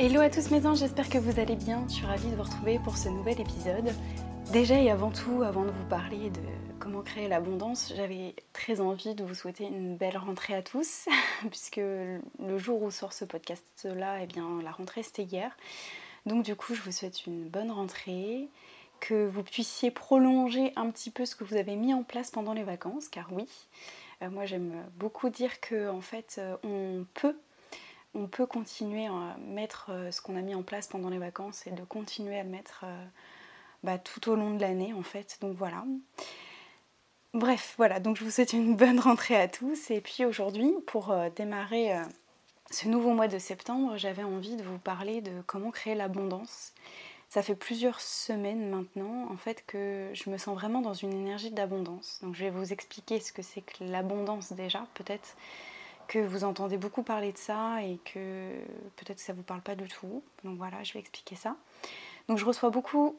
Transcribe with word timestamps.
Hello 0.00 0.20
à 0.20 0.30
tous 0.30 0.52
mes 0.52 0.64
anges, 0.64 0.78
j'espère 0.78 1.08
que 1.08 1.18
vous 1.18 1.40
allez 1.40 1.56
bien. 1.56 1.84
Je 1.88 1.94
suis 1.94 2.06
ravie 2.06 2.30
de 2.30 2.36
vous 2.36 2.44
retrouver 2.44 2.78
pour 2.78 2.96
ce 2.96 3.08
nouvel 3.08 3.40
épisode. 3.40 3.92
Déjà 4.52 4.80
et 4.80 4.92
avant 4.92 5.10
tout, 5.10 5.42
avant 5.42 5.64
de 5.64 5.72
vous 5.72 5.84
parler 5.86 6.30
de 6.30 6.40
comment 6.78 7.02
créer 7.02 7.26
l'abondance, 7.26 7.92
j'avais 7.96 8.36
très 8.52 8.80
envie 8.80 9.16
de 9.16 9.24
vous 9.24 9.34
souhaiter 9.34 9.64
une 9.64 9.96
belle 9.96 10.16
rentrée 10.16 10.54
à 10.54 10.62
tous, 10.62 11.08
puisque 11.50 11.78
le 11.78 12.58
jour 12.58 12.80
où 12.80 12.92
sort 12.92 13.12
ce 13.12 13.24
podcast-là, 13.24 14.22
eh 14.22 14.26
bien, 14.26 14.62
la 14.62 14.70
rentrée 14.70 15.02
c'était 15.02 15.24
hier. 15.24 15.50
Donc 16.26 16.44
du 16.44 16.54
coup, 16.54 16.76
je 16.76 16.82
vous 16.82 16.92
souhaite 16.92 17.26
une 17.26 17.48
bonne 17.48 17.72
rentrée, 17.72 18.48
que 19.00 19.26
vous 19.26 19.42
puissiez 19.42 19.90
prolonger 19.90 20.72
un 20.76 20.90
petit 20.90 21.10
peu 21.10 21.26
ce 21.26 21.34
que 21.34 21.42
vous 21.42 21.56
avez 21.56 21.74
mis 21.74 21.92
en 21.92 22.04
place 22.04 22.30
pendant 22.30 22.52
les 22.52 22.62
vacances, 22.62 23.08
car 23.08 23.32
oui, 23.32 23.48
euh, 24.22 24.30
moi 24.30 24.46
j'aime 24.46 24.84
beaucoup 24.96 25.28
dire 25.28 25.60
que 25.60 25.88
en 25.88 26.00
fait, 26.00 26.36
euh, 26.38 26.56
on 26.62 27.04
peut 27.14 27.36
on 28.14 28.26
peut 28.26 28.46
continuer 28.46 29.06
à 29.06 29.36
mettre 29.38 29.90
euh, 29.90 30.10
ce 30.10 30.20
qu'on 30.20 30.36
a 30.36 30.42
mis 30.42 30.54
en 30.54 30.62
place 30.62 30.86
pendant 30.86 31.10
les 31.10 31.18
vacances 31.18 31.66
et 31.66 31.70
de 31.70 31.82
continuer 31.82 32.38
à 32.38 32.42
le 32.42 32.48
mettre 32.48 32.82
euh, 32.84 33.04
bah, 33.82 33.98
tout 33.98 34.30
au 34.30 34.34
long 34.34 34.54
de 34.54 34.60
l'année 34.60 34.92
en 34.92 35.02
fait. 35.02 35.38
Donc 35.40 35.56
voilà. 35.56 35.84
Bref, 37.34 37.74
voilà, 37.76 38.00
donc 38.00 38.16
je 38.16 38.24
vous 38.24 38.30
souhaite 38.30 38.52
une 38.54 38.74
bonne 38.74 38.98
rentrée 38.98 39.36
à 39.36 39.48
tous. 39.48 39.90
Et 39.90 40.00
puis 40.00 40.24
aujourd'hui, 40.24 40.72
pour 40.86 41.10
euh, 41.10 41.28
démarrer 41.36 41.94
ce 42.70 42.88
nouveau 42.88 43.12
mois 43.12 43.28
de 43.28 43.38
septembre, 43.38 43.96
j'avais 43.96 44.24
envie 44.24 44.56
de 44.56 44.62
vous 44.62 44.78
parler 44.78 45.20
de 45.20 45.42
comment 45.46 45.70
créer 45.70 45.94
l'abondance. 45.94 46.72
Ça 47.28 47.42
fait 47.42 47.54
plusieurs 47.54 48.00
semaines 48.00 48.70
maintenant 48.70 49.30
en 49.30 49.36
fait 49.36 49.62
que 49.66 50.08
je 50.14 50.30
me 50.30 50.38
sens 50.38 50.54
vraiment 50.54 50.80
dans 50.80 50.94
une 50.94 51.12
énergie 51.12 51.50
d'abondance. 51.50 52.20
Donc 52.22 52.34
je 52.34 52.44
vais 52.44 52.50
vous 52.50 52.72
expliquer 52.72 53.20
ce 53.20 53.32
que 53.32 53.42
c'est 53.42 53.60
que 53.60 53.84
l'abondance 53.84 54.54
déjà, 54.54 54.86
peut-être 54.94 55.36
que 56.08 56.18
vous 56.18 56.42
entendez 56.42 56.78
beaucoup 56.78 57.02
parler 57.02 57.32
de 57.32 57.38
ça 57.38 57.82
et 57.82 57.98
que 57.98 58.58
peut-être 58.96 59.18
que 59.18 59.22
ça 59.22 59.34
ne 59.34 59.38
vous 59.38 59.44
parle 59.44 59.60
pas 59.60 59.76
du 59.76 59.86
tout. 59.86 60.22
Donc 60.42 60.56
voilà, 60.56 60.82
je 60.82 60.94
vais 60.94 61.00
expliquer 61.00 61.36
ça. 61.36 61.56
Donc 62.28 62.38
je 62.38 62.44
reçois 62.44 62.70
beaucoup, 62.70 63.16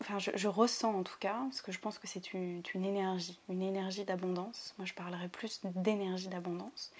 enfin 0.00 0.18
je, 0.18 0.48
ressens 0.48 0.94
en 0.94 1.02
tout 1.02 1.18
cas, 1.18 1.36
parce 1.42 1.60
que 1.60 1.72
je 1.72 1.78
pense 1.78 1.98
que 1.98 2.06
c'est 2.06 2.32
une, 2.32 2.62
énergie, 2.74 3.38
une 3.48 3.62
énergie 3.62 4.04
d'abondance. 4.04 4.74
Moi 4.78 4.86
je 4.86 4.94
parlerai 4.94 5.28
plus 5.28 5.60
d'énergie 5.74 6.28
d'abondance. 6.28 6.92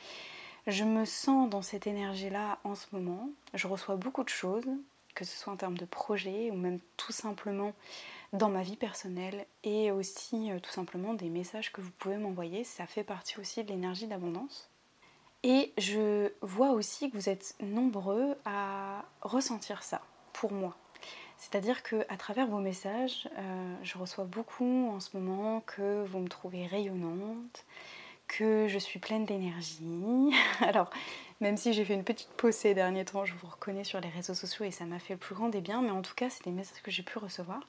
Je 0.66 0.84
me 0.84 1.04
sens 1.04 1.48
dans 1.48 1.62
cette 1.62 1.86
énergie-là 1.86 2.58
en 2.64 2.74
ce 2.74 2.86
moment. 2.92 3.30
Je 3.54 3.66
reçois 3.66 3.96
beaucoup 3.96 4.24
de 4.24 4.28
choses, 4.28 4.68
que 5.14 5.24
ce 5.24 5.36
soit 5.36 5.52
en 5.52 5.56
termes 5.56 5.78
de 5.78 5.86
projets 5.86 6.50
ou 6.50 6.56
même 6.56 6.80
tout 6.96 7.12
simplement 7.12 7.72
dans 8.32 8.48
ma 8.48 8.62
vie 8.62 8.76
personnelle 8.76 9.46
et 9.64 9.90
aussi 9.90 10.52
euh, 10.52 10.60
tout 10.60 10.70
simplement 10.70 11.14
des 11.14 11.30
messages 11.30 11.72
que 11.72 11.80
vous 11.80 11.90
pouvez 11.98 12.16
m'envoyer. 12.16 12.62
Ça 12.62 12.86
fait 12.86 13.02
partie 13.02 13.40
aussi 13.40 13.64
de 13.64 13.68
l'énergie 13.70 14.06
d'abondance. 14.06 14.70
Et 15.42 15.72
je 15.78 16.30
vois 16.42 16.70
aussi 16.70 17.10
que 17.10 17.16
vous 17.16 17.28
êtes 17.28 17.54
nombreux 17.60 18.36
à 18.44 19.04
ressentir 19.22 19.82
ça 19.82 20.02
pour 20.32 20.52
moi. 20.52 20.76
C'est-à-dire 21.38 21.82
que 21.82 22.04
à 22.10 22.18
travers 22.18 22.46
vos 22.46 22.58
messages, 22.58 23.28
euh, 23.38 23.74
je 23.82 23.96
reçois 23.96 24.24
beaucoup 24.24 24.90
en 24.90 25.00
ce 25.00 25.16
moment 25.16 25.62
que 25.62 26.04
vous 26.04 26.18
me 26.18 26.28
trouvez 26.28 26.66
rayonnante, 26.66 27.64
que 28.28 28.68
je 28.68 28.78
suis 28.78 28.98
pleine 28.98 29.24
d'énergie. 29.24 30.34
Alors, 30.60 30.90
même 31.40 31.56
si 31.56 31.72
j'ai 31.72 31.86
fait 31.86 31.94
une 31.94 32.04
petite 32.04 32.28
pause 32.36 32.54
ces 32.54 32.74
derniers 32.74 33.06
temps, 33.06 33.24
je 33.24 33.32
vous 33.34 33.46
reconnais 33.46 33.84
sur 33.84 34.00
les 34.00 34.10
réseaux 34.10 34.34
sociaux 34.34 34.66
et 34.66 34.70
ça 34.70 34.84
m'a 34.84 34.98
fait 34.98 35.14
le 35.14 35.18
plus 35.18 35.34
grand 35.34 35.48
des 35.48 35.62
biens, 35.62 35.80
mais 35.80 35.90
en 35.90 36.02
tout 36.02 36.14
cas, 36.14 36.28
c'est 36.28 36.44
des 36.44 36.50
messages 36.50 36.82
que 36.82 36.90
j'ai 36.90 37.02
pu 37.02 37.18
recevoir. 37.18 37.60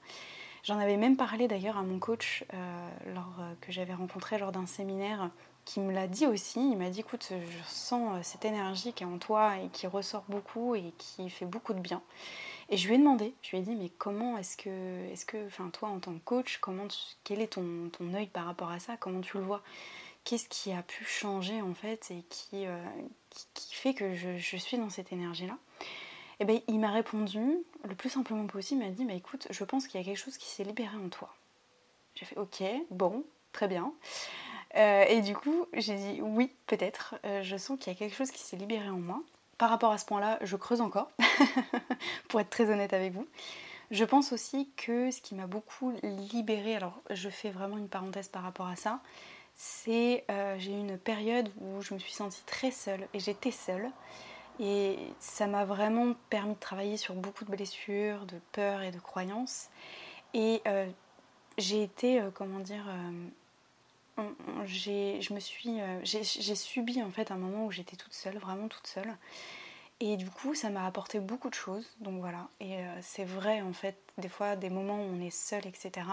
J'en 0.64 0.78
avais 0.78 0.98
même 0.98 1.16
parlé 1.16 1.48
d'ailleurs 1.48 1.78
à 1.78 1.84
mon 1.84 1.98
coach 1.98 2.44
euh, 2.54 2.90
euh, 3.08 3.54
que 3.62 3.72
j'avais 3.72 3.94
rencontré 3.94 4.38
lors 4.38 4.52
d'un 4.52 4.68
séminaire 4.68 5.32
qui 5.66 5.80
me 5.80 5.92
l'a 5.92 6.08
dit 6.08 6.26
aussi. 6.26 6.60
Il 6.60 6.78
m'a 6.78 6.90
dit 6.90 7.02
écoute, 7.02 7.28
je 7.30 7.64
sens 7.68 8.18
euh, 8.18 8.20
cette 8.24 8.46
énergie 8.46 8.94
qui 8.94 9.04
est 9.04 9.08
en 9.08 9.18
toi 9.18 9.58
et 9.60 9.70
qui 9.70 9.88
ressort 9.88 10.24
beaucoup 10.28 10.76
et 10.76 10.94
qui 10.98 11.30
fait 11.30 11.46
beaucoup 11.46 11.74
de 11.74 11.80
bien. 11.80 12.02
Et 12.70 12.78
je 12.78 12.88
lui 12.88 12.96
ai 12.96 12.98
demandé, 12.98 13.34
je 13.42 13.52
lui 13.52 13.58
ai 13.58 13.62
dit 13.62 13.76
mais 13.76 13.90
comment 13.90 14.38
est-ce 14.38 14.56
que, 14.56 15.10
est-ce 15.12 15.26
que, 15.26 15.46
enfin 15.46 15.70
toi 15.70 15.90
en 15.90 16.00
tant 16.00 16.14
que 16.14 16.24
coach, 16.24 16.60
comment 16.60 16.88
quel 17.24 17.42
est 17.42 17.54
ton, 17.54 17.90
ton 17.90 18.14
œil 18.14 18.28
par 18.28 18.46
rapport 18.46 18.72
à 18.72 18.80
ça? 18.80 18.96
Comment 18.98 19.22
tu 19.22 19.38
le 19.38 19.44
vois? 19.44 19.62
Qu'est-ce 20.24 20.48
qui 20.48 20.72
a 20.72 20.82
pu 20.82 21.04
changer 21.04 21.62
en 21.62 21.74
fait 21.74 22.12
et 22.12 22.24
qui, 22.30 22.66
euh, 22.66 22.86
qui, 23.54 23.76
fait 23.76 23.94
que 23.94 24.14
je, 24.16 24.58
suis 24.58 24.78
dans 24.78 24.90
cette 24.90 25.12
énergie-là? 25.12 25.58
Et 26.40 26.44
eh 26.44 26.46
bien 26.46 26.62
il 26.68 26.80
m'a 26.80 26.92
répondu 26.92 27.42
le 27.84 27.96
plus 27.96 28.10
simplement 28.10 28.48
possible, 28.48 28.82
il 28.84 28.88
m'a 28.88 28.94
dit 28.94 29.06
bah 29.06 29.14
écoute, 29.14 29.48
je 29.50 29.64
pense 29.64 29.88
qu'il 29.88 30.00
y 30.00 30.04
a 30.04 30.06
quelque 30.06 30.18
chose 30.18 30.38
qui 30.38 30.48
s'est 30.48 30.64
libéré 30.64 30.96
en 30.96 31.10
toi. 31.10 31.36
J'ai 32.16 32.26
fait 32.26 32.38
ok, 32.38 32.64
bon, 32.90 33.24
très 33.52 33.68
bien. 33.68 33.94
Euh, 34.76 35.06
et 35.08 35.22
du 35.22 35.36
coup, 35.36 35.66
j'ai 35.74 35.96
dit 35.96 36.22
oui, 36.22 36.52
peut-être. 36.68 37.16
Euh, 37.26 37.44
je 37.44 37.58
sens 37.58 37.78
qu'il 37.80 37.92
y 37.92 37.96
a 37.96 38.00
quelque 38.00 38.16
chose 38.16 38.32
qui 38.32 38.40
s'est 38.40 38.58
libéré 38.58 38.90
en 38.90 39.00
moi. 39.00 39.22
Par 39.58 39.70
rapport 39.70 39.92
à 39.92 39.98
ce 39.98 40.06
point-là, 40.06 40.40
je 40.42 40.56
creuse 40.56 40.82
encore, 40.82 41.12
pour 42.30 42.40
être 42.40 42.50
très 42.50 42.70
honnête 42.70 42.94
avec 42.94 43.14
vous. 43.14 43.28
Je 43.92 44.04
pense 44.06 44.32
aussi 44.32 44.70
que 44.76 45.12
ce 45.12 45.22
qui 45.22 45.36
m'a 45.36 45.46
beaucoup 45.46 45.94
libérée, 46.02 46.76
alors 46.76 47.00
je 47.12 47.30
fais 47.30 47.52
vraiment 47.52 47.78
une 47.78 47.90
parenthèse 47.90 48.28
par 48.28 48.42
rapport 48.42 48.68
à 48.68 48.76
ça, 48.76 49.02
c'est 49.54 50.24
euh, 50.32 50.56
j'ai 50.58 50.72
eu 50.72 50.80
une 50.80 50.98
période 50.98 51.52
où 51.60 51.82
je 51.82 51.94
me 51.94 52.00
suis 52.00 52.14
sentie 52.14 52.42
très 52.46 52.72
seule 52.72 53.08
et 53.14 53.20
j'étais 53.20 53.52
seule. 53.52 53.92
Et 54.60 54.98
ça 55.20 55.46
m'a 55.46 55.66
vraiment 55.66 56.14
permis 56.30 56.54
de 56.54 56.60
travailler 56.60 56.98
sur 56.98 57.14
beaucoup 57.14 57.46
de 57.46 57.52
blessures, 57.52 58.26
de 58.26 58.40
peurs 58.54 58.82
et 58.82 58.92
de 58.92 59.00
croyances. 59.00 59.70
Et 60.34 60.62
j'ai 61.58 61.84
été, 61.84 62.22
comment 62.36 62.60
dire, 62.60 62.86
j'ai, 64.66 65.22
je 65.22 65.34
me 65.34 65.40
suis, 65.40 65.80
euh, 65.82 66.00
j'ai, 66.04 66.56
subi 66.56 67.02
en 67.02 67.12
fait 67.12 67.32
un 67.32 67.38
moment 67.38 67.66
où 67.66 67.72
j'étais 67.72 67.96
toute 67.96 68.14
seule, 68.14 68.38
vraiment 68.38 68.68
toute 68.68 68.88
seule. 68.88 69.16
Et 70.00 70.18
du 70.18 70.30
coup, 70.30 70.56
ça 70.56 70.70
m'a 70.70 70.86
apporté 70.86 71.20
beaucoup 71.20 71.50
de 71.50 71.56
choses. 71.56 71.86
Donc 72.00 72.20
voilà. 72.20 72.48
Et 72.60 72.78
euh, 72.78 73.00
c'est 73.02 73.26
vrai 73.26 73.62
en 73.62 73.74
fait, 73.74 73.98
des 74.18 74.30
fois, 74.30 74.56
des 74.56 74.70
moments 74.70 74.98
où 74.98 75.06
on 75.06 75.22
est 75.22 75.30
seul, 75.30 75.66
etc. 75.68 76.08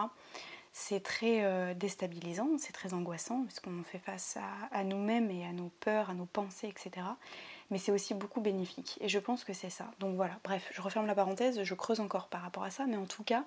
C'est 0.73 1.03
très 1.03 1.45
euh, 1.45 1.75
déstabilisant, 1.75 2.51
c'est 2.59 2.73
très 2.73 2.93
angoissant 2.93 3.43
puisqu'on 3.45 3.83
fait 3.83 3.99
face 3.99 4.37
à, 4.37 4.77
à, 4.77 4.85
nous-mêmes 4.85 5.31
et 5.31 5.45
à 5.47 5.53
nos 5.53 5.71
peurs, 5.81 6.11
à 6.11 6.15
nos 6.15 6.27
pensées, 6.27 6.69
etc. 6.69 7.07
Mais 7.71 7.79
c'est 7.79 7.93
aussi 7.93 8.15
beaucoup 8.15 8.41
bénéfique. 8.41 8.99
Et 9.01 9.09
je 9.09 9.19
pense 9.19 9.45
que 9.45 9.53
c'est 9.53 9.71
ça. 9.71 9.91
Donc 9.99 10.17
voilà. 10.17 10.39
Bref, 10.45 10.71
je 10.73 10.83
referme 10.83 11.07
la 11.07 11.15
parenthèse. 11.15 11.63
Je 11.63 11.75
creuse 11.75 12.01
encore 12.01 12.29
par 12.29 12.43
rapport 12.43 12.65
à 12.65 12.71
ça, 12.71 12.87
mais 12.87 12.97
en 12.97 13.07
tout 13.07 13.25
cas, 13.25 13.45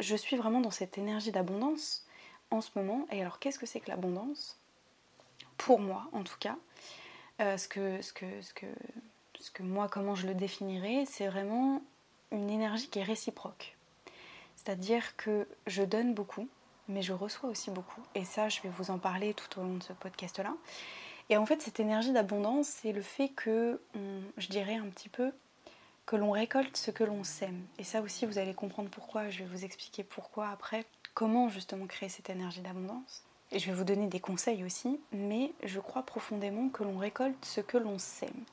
je 0.00 0.16
suis 0.16 0.36
vraiment 0.36 0.60
dans 0.60 0.72
cette 0.72 0.98
énergie 0.98 1.30
d'abondance 1.30 2.05
en 2.50 2.60
ce 2.60 2.70
moment. 2.76 3.06
Et 3.10 3.20
alors, 3.20 3.38
qu'est-ce 3.38 3.58
que 3.58 3.66
c'est 3.66 3.80
que 3.80 3.90
l'abondance? 3.90 4.58
Pour 5.56 5.80
moi, 5.80 6.08
en 6.12 6.22
tout 6.22 6.36
cas, 6.38 6.56
euh, 7.40 7.56
ce, 7.56 7.68
que, 7.68 8.00
ce, 8.02 8.12
que, 8.12 8.26
ce, 8.42 8.54
que, 8.54 8.66
ce 9.40 9.50
que 9.50 9.62
moi, 9.62 9.88
comment 9.88 10.14
je 10.14 10.26
le 10.26 10.34
définirais, 10.34 11.04
c'est 11.06 11.28
vraiment 11.28 11.82
une 12.30 12.50
énergie 12.50 12.88
qui 12.88 12.98
est 12.98 13.04
réciproque. 13.04 13.76
C'est-à-dire 14.56 15.16
que 15.16 15.46
je 15.66 15.82
donne 15.82 16.14
beaucoup, 16.14 16.48
mais 16.88 17.02
je 17.02 17.12
reçois 17.12 17.48
aussi 17.50 17.70
beaucoup. 17.70 18.00
Et 18.14 18.24
ça, 18.24 18.48
je 18.48 18.60
vais 18.62 18.68
vous 18.68 18.90
en 18.90 18.98
parler 18.98 19.34
tout 19.34 19.60
au 19.60 19.62
long 19.62 19.76
de 19.76 19.82
ce 19.82 19.92
podcast-là. 19.92 20.54
Et 21.28 21.36
en 21.36 21.46
fait, 21.46 21.60
cette 21.60 21.80
énergie 21.80 22.12
d'abondance, 22.12 22.68
c'est 22.68 22.92
le 22.92 23.02
fait 23.02 23.28
que, 23.28 23.80
je 24.36 24.48
dirais 24.48 24.76
un 24.76 24.88
petit 24.88 25.08
peu, 25.08 25.32
que 26.06 26.16
l'on 26.16 26.30
récolte 26.30 26.76
ce 26.76 26.92
que 26.92 27.02
l'on 27.02 27.24
sème. 27.24 27.66
Et 27.78 27.84
ça 27.84 28.00
aussi, 28.00 28.26
vous 28.26 28.38
allez 28.38 28.54
comprendre 28.54 28.88
pourquoi. 28.90 29.28
Je 29.28 29.40
vais 29.40 29.44
vous 29.44 29.64
expliquer 29.64 30.04
pourquoi 30.04 30.48
après 30.48 30.86
comment 31.16 31.48
justement 31.48 31.86
créer 31.86 32.10
cette 32.10 32.28
énergie 32.28 32.60
d'abondance. 32.60 33.24
Et 33.50 33.58
je 33.58 33.66
vais 33.66 33.76
vous 33.76 33.84
donner 33.84 34.06
des 34.06 34.20
conseils 34.20 34.62
aussi, 34.62 35.00
mais 35.12 35.50
je 35.64 35.80
crois 35.80 36.02
profondément 36.02 36.68
que 36.68 36.84
l'on 36.84 36.98
récolte 36.98 37.42
ce 37.42 37.62
que 37.62 37.78
l'on 37.78 37.98
sème. 37.98 38.44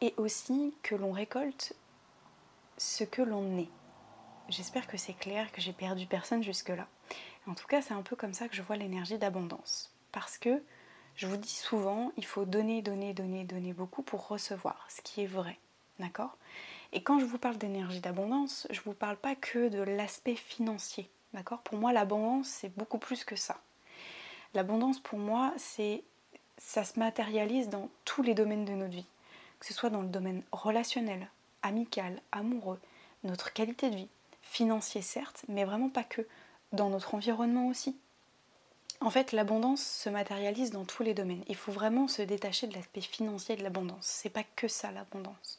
Et 0.00 0.14
aussi 0.16 0.74
que 0.82 0.94
l'on 0.94 1.12
récolte 1.12 1.74
ce 2.78 3.04
que 3.04 3.20
l'on 3.20 3.58
est. 3.58 3.68
J'espère 4.48 4.86
que 4.86 4.96
c'est 4.96 5.12
clair, 5.12 5.52
que 5.52 5.60
j'ai 5.60 5.74
perdu 5.74 6.06
personne 6.06 6.42
jusque-là. 6.42 6.88
En 7.46 7.52
tout 7.52 7.66
cas, 7.66 7.82
c'est 7.82 7.94
un 7.94 8.02
peu 8.02 8.16
comme 8.16 8.32
ça 8.32 8.48
que 8.48 8.56
je 8.56 8.62
vois 8.62 8.76
l'énergie 8.76 9.18
d'abondance. 9.18 9.92
Parce 10.12 10.38
que, 10.38 10.62
je 11.14 11.26
vous 11.26 11.36
dis 11.36 11.50
souvent, 11.50 12.10
il 12.16 12.24
faut 12.24 12.46
donner, 12.46 12.80
donner, 12.80 13.12
donner, 13.12 13.44
donner 13.44 13.74
beaucoup 13.74 14.02
pour 14.02 14.28
recevoir, 14.28 14.86
ce 14.88 15.02
qui 15.02 15.22
est 15.22 15.26
vrai. 15.26 15.58
D'accord? 15.98 16.38
Et 16.92 17.02
quand 17.02 17.18
je 17.18 17.26
vous 17.26 17.38
parle 17.38 17.58
d'énergie 17.58 18.00
d'abondance, 18.00 18.66
je 18.70 18.80
ne 18.80 18.84
vous 18.84 18.94
parle 18.94 19.18
pas 19.18 19.34
que 19.34 19.68
de 19.68 19.82
l'aspect 19.82 20.36
financier. 20.36 21.10
D'accord? 21.34 21.60
Pour 21.62 21.78
moi, 21.78 21.92
l'abondance, 21.92 22.48
c'est 22.48 22.76
beaucoup 22.76 22.98
plus 22.98 23.24
que 23.24 23.36
ça. 23.36 23.60
L'abondance, 24.54 25.00
pour 25.00 25.18
moi, 25.18 25.52
c'est 25.56 26.04
ça 26.58 26.84
se 26.84 26.98
matérialise 26.98 27.68
dans 27.68 27.88
tous 28.04 28.22
les 28.22 28.34
domaines 28.34 28.64
de 28.64 28.72
notre 28.72 28.92
vie, 28.92 29.06
que 29.58 29.66
ce 29.66 29.74
soit 29.74 29.90
dans 29.90 30.02
le 30.02 30.08
domaine 30.08 30.42
relationnel, 30.52 31.28
amical, 31.62 32.20
amoureux, 32.30 32.80
notre 33.24 33.52
qualité 33.52 33.90
de 33.90 33.96
vie, 33.96 34.08
financier 34.42 35.02
certes, 35.02 35.44
mais 35.48 35.64
vraiment 35.64 35.88
pas 35.88 36.04
que, 36.04 36.26
dans 36.72 36.90
notre 36.90 37.14
environnement 37.14 37.68
aussi. 37.68 37.96
En 39.00 39.10
fait, 39.10 39.32
l'abondance 39.32 39.82
se 39.82 40.08
matérialise 40.08 40.70
dans 40.70 40.84
tous 40.84 41.02
les 41.02 41.14
domaines. 41.14 41.42
Il 41.48 41.56
faut 41.56 41.72
vraiment 41.72 42.06
se 42.06 42.22
détacher 42.22 42.68
de 42.68 42.74
l'aspect 42.74 43.00
financier 43.00 43.56
de 43.56 43.62
l'abondance. 43.62 44.06
C'est 44.06 44.30
pas 44.30 44.44
que 44.54 44.68
ça 44.68 44.92
l'abondance. 44.92 45.58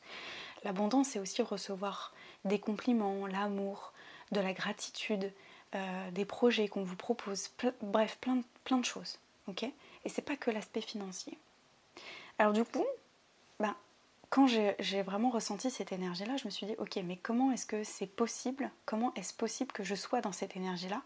L'abondance, 0.64 1.10
c'est 1.10 1.20
aussi 1.20 1.42
recevoir 1.42 2.14
des 2.46 2.60
compliments, 2.60 3.28
l'amour, 3.28 3.92
de 4.32 4.40
la 4.40 4.54
gratitude, 4.54 5.32
euh, 5.76 6.12
des 6.12 6.26
projets 6.26 6.68
qu'on 6.68 6.84
vous 6.84 6.96
propose, 6.96 7.50
bref, 7.82 8.20
plein, 8.20 8.78
de 8.78 8.86
choses. 8.86 9.20
ok? 9.48 9.64
Et 9.64 10.10
c'est 10.10 10.22
pas 10.22 10.36
que 10.36 10.52
l'aspect 10.52 10.82
financier. 10.82 11.38
Alors 12.38 12.54
du 12.54 12.64
coup, 12.64 12.86
ben, 13.60 13.76
quand 14.30 14.48
j'ai 14.48 15.02
vraiment 15.04 15.30
ressenti 15.30 15.70
cette 15.70 15.92
énergie-là, 15.92 16.38
je 16.38 16.46
me 16.46 16.50
suis 16.50 16.66
dit, 16.66 16.76
ok, 16.80 16.98
mais 17.06 17.18
comment 17.18 17.52
est-ce 17.52 17.66
que 17.66 17.84
c'est 17.84 18.08
possible 18.08 18.72
Comment 18.86 19.14
est-ce 19.16 19.34
possible 19.34 19.72
que 19.72 19.84
je 19.84 19.96
sois 19.96 20.22
dans 20.22 20.32
cette 20.32 20.56
énergie-là? 20.56 21.02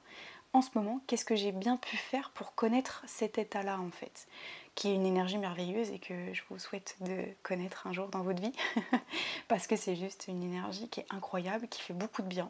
En 0.53 0.61
ce 0.61 0.69
moment 0.75 1.01
Qu'est-ce 1.07 1.25
que 1.25 1.35
j'ai 1.35 1.51
bien 1.51 1.77
pu 1.77 1.97
faire 1.97 2.29
pour 2.31 2.55
connaître 2.55 3.03
cet 3.05 3.37
état-là 3.37 3.79
en 3.79 3.91
fait? 3.91 4.27
Qui 4.75 4.89
est 4.89 4.95
une 4.95 5.05
énergie 5.05 5.37
merveilleuse 5.37 5.91
et 5.91 5.99
que 5.99 6.33
je 6.33 6.41
vous 6.49 6.57
souhaite 6.57 6.95
de 7.01 7.25
connaître 7.43 7.85
un 7.87 7.93
jour 7.93 8.07
dans 8.07 8.21
votre 8.21 8.41
vie. 8.41 8.53
Parce 9.47 9.67
que 9.67 9.75
c'est 9.75 9.95
juste 9.95 10.25
une 10.27 10.43
énergie 10.43 10.87
qui 10.89 11.01
est 11.01 11.07
incroyable, 11.09 11.67
qui 11.67 11.81
fait 11.81 11.93
beaucoup 11.93 12.21
de 12.21 12.27
bien. 12.27 12.49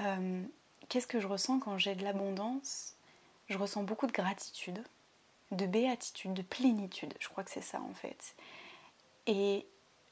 Euh, 0.00 0.42
qu'est-ce 0.88 1.06
que 1.06 1.20
je 1.20 1.26
ressens 1.26 1.60
quand 1.60 1.78
j'ai 1.78 1.94
de 1.94 2.04
l'abondance? 2.04 2.94
Je 3.48 3.58
ressens 3.58 3.82
beaucoup 3.82 4.06
de 4.06 4.12
gratitude, 4.12 4.82
de 5.50 5.66
béatitude, 5.66 6.34
de 6.34 6.42
plénitude. 6.42 7.14
Je 7.20 7.28
crois 7.28 7.44
que 7.44 7.50
c'est 7.50 7.60
ça 7.60 7.80
en 7.80 7.94
fait. 7.94 8.34
Et 9.26 9.66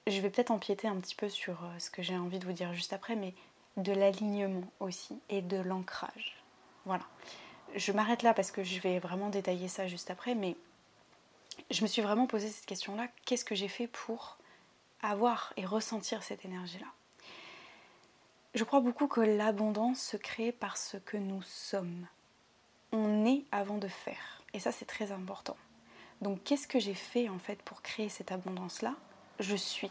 je 0.06 0.20
vais 0.20 0.30
peut-être 0.30 0.50
empiéter 0.50 0.88
un 0.88 0.96
petit 0.96 1.14
peu 1.14 1.28
sur 1.28 1.64
euh, 1.64 1.78
ce 1.78 1.90
que 1.90 2.02
j'ai 2.02 2.16
envie 2.16 2.38
de 2.38 2.44
vous 2.44 2.52
dire 2.52 2.74
juste 2.74 2.92
après, 2.92 3.16
mais 3.16 3.34
de 3.76 3.92
l'alignement 3.92 4.66
aussi 4.80 5.18
et 5.28 5.42
de 5.42 5.56
l'ancrage. 5.56 6.42
Voilà. 6.84 7.04
Je 7.74 7.92
m'arrête 7.92 8.22
là 8.22 8.34
parce 8.34 8.50
que 8.50 8.62
je 8.64 8.80
vais 8.80 8.98
vraiment 8.98 9.30
détailler 9.30 9.68
ça 9.68 9.86
juste 9.86 10.10
après, 10.10 10.34
mais 10.34 10.56
je 11.70 11.82
me 11.82 11.86
suis 11.86 12.02
vraiment 12.02 12.26
posé 12.26 12.48
cette 12.48 12.66
question-là. 12.66 13.08
Qu'est-ce 13.24 13.44
que 13.44 13.54
j'ai 13.54 13.68
fait 13.68 13.86
pour 13.86 14.36
avoir 15.00 15.52
et 15.56 15.64
ressentir 15.64 16.22
cette 16.22 16.44
énergie-là? 16.44 16.86
Je 18.54 18.64
crois 18.64 18.80
beaucoup 18.80 19.08
que 19.08 19.22
l'abondance 19.22 19.98
se 19.98 20.18
crée 20.18 20.52
parce 20.52 20.96
que 21.06 21.16
nous 21.16 21.40
sommes. 21.40 22.06
On 22.92 23.24
est 23.24 23.44
avant 23.50 23.78
de 23.78 23.88
faire. 23.88 24.42
Et 24.52 24.60
ça, 24.60 24.72
c'est 24.72 24.84
très 24.84 25.10
important. 25.10 25.56
Donc, 26.20 26.44
qu'est-ce 26.44 26.68
que 26.68 26.78
j'ai 26.78 26.94
fait 26.94 27.30
en 27.30 27.38
fait 27.38 27.62
pour 27.62 27.80
créer 27.80 28.10
cette 28.10 28.30
abondance-là? 28.30 28.94
Je 29.40 29.56
suis. 29.56 29.90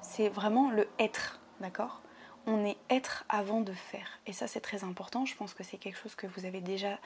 C'est 0.00 0.30
vraiment 0.30 0.70
le 0.70 0.88
être, 0.98 1.38
d'accord? 1.60 2.00
On 2.46 2.64
est 2.64 2.78
être 2.88 3.26
avant 3.28 3.60
de 3.60 3.74
faire. 3.74 4.20
Et 4.24 4.32
ça, 4.32 4.46
c'est 4.46 4.60
très 4.60 4.82
important. 4.82 5.26
Je 5.26 5.36
pense 5.36 5.52
que 5.52 5.62
c'est 5.62 5.76
quelque 5.76 5.98
chose 5.98 6.14
que 6.14 6.26
vous 6.26 6.46
avez 6.46 6.62
déjà 6.62 6.98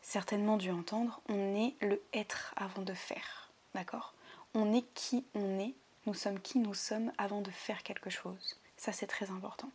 certainement 0.00 0.56
dû 0.56 0.70
entendre. 0.70 1.20
On 1.28 1.54
est 1.54 1.74
le 1.82 2.00
être 2.14 2.54
avant 2.56 2.82
de 2.82 2.94
faire, 2.94 3.50
d'accord? 3.74 4.14
On 4.54 4.72
est 4.72 4.86
qui 4.94 5.26
on 5.34 5.58
est. 5.58 5.74
Nous 6.06 6.14
sommes 6.14 6.40
qui 6.40 6.60
nous 6.60 6.74
sommes 6.74 7.12
avant 7.18 7.42
de 7.42 7.50
faire 7.50 7.82
quelque 7.82 8.08
chose. 8.08 8.58
Ça, 8.78 8.92
c'est 8.92 9.06
très 9.06 9.30
important. 9.30 9.68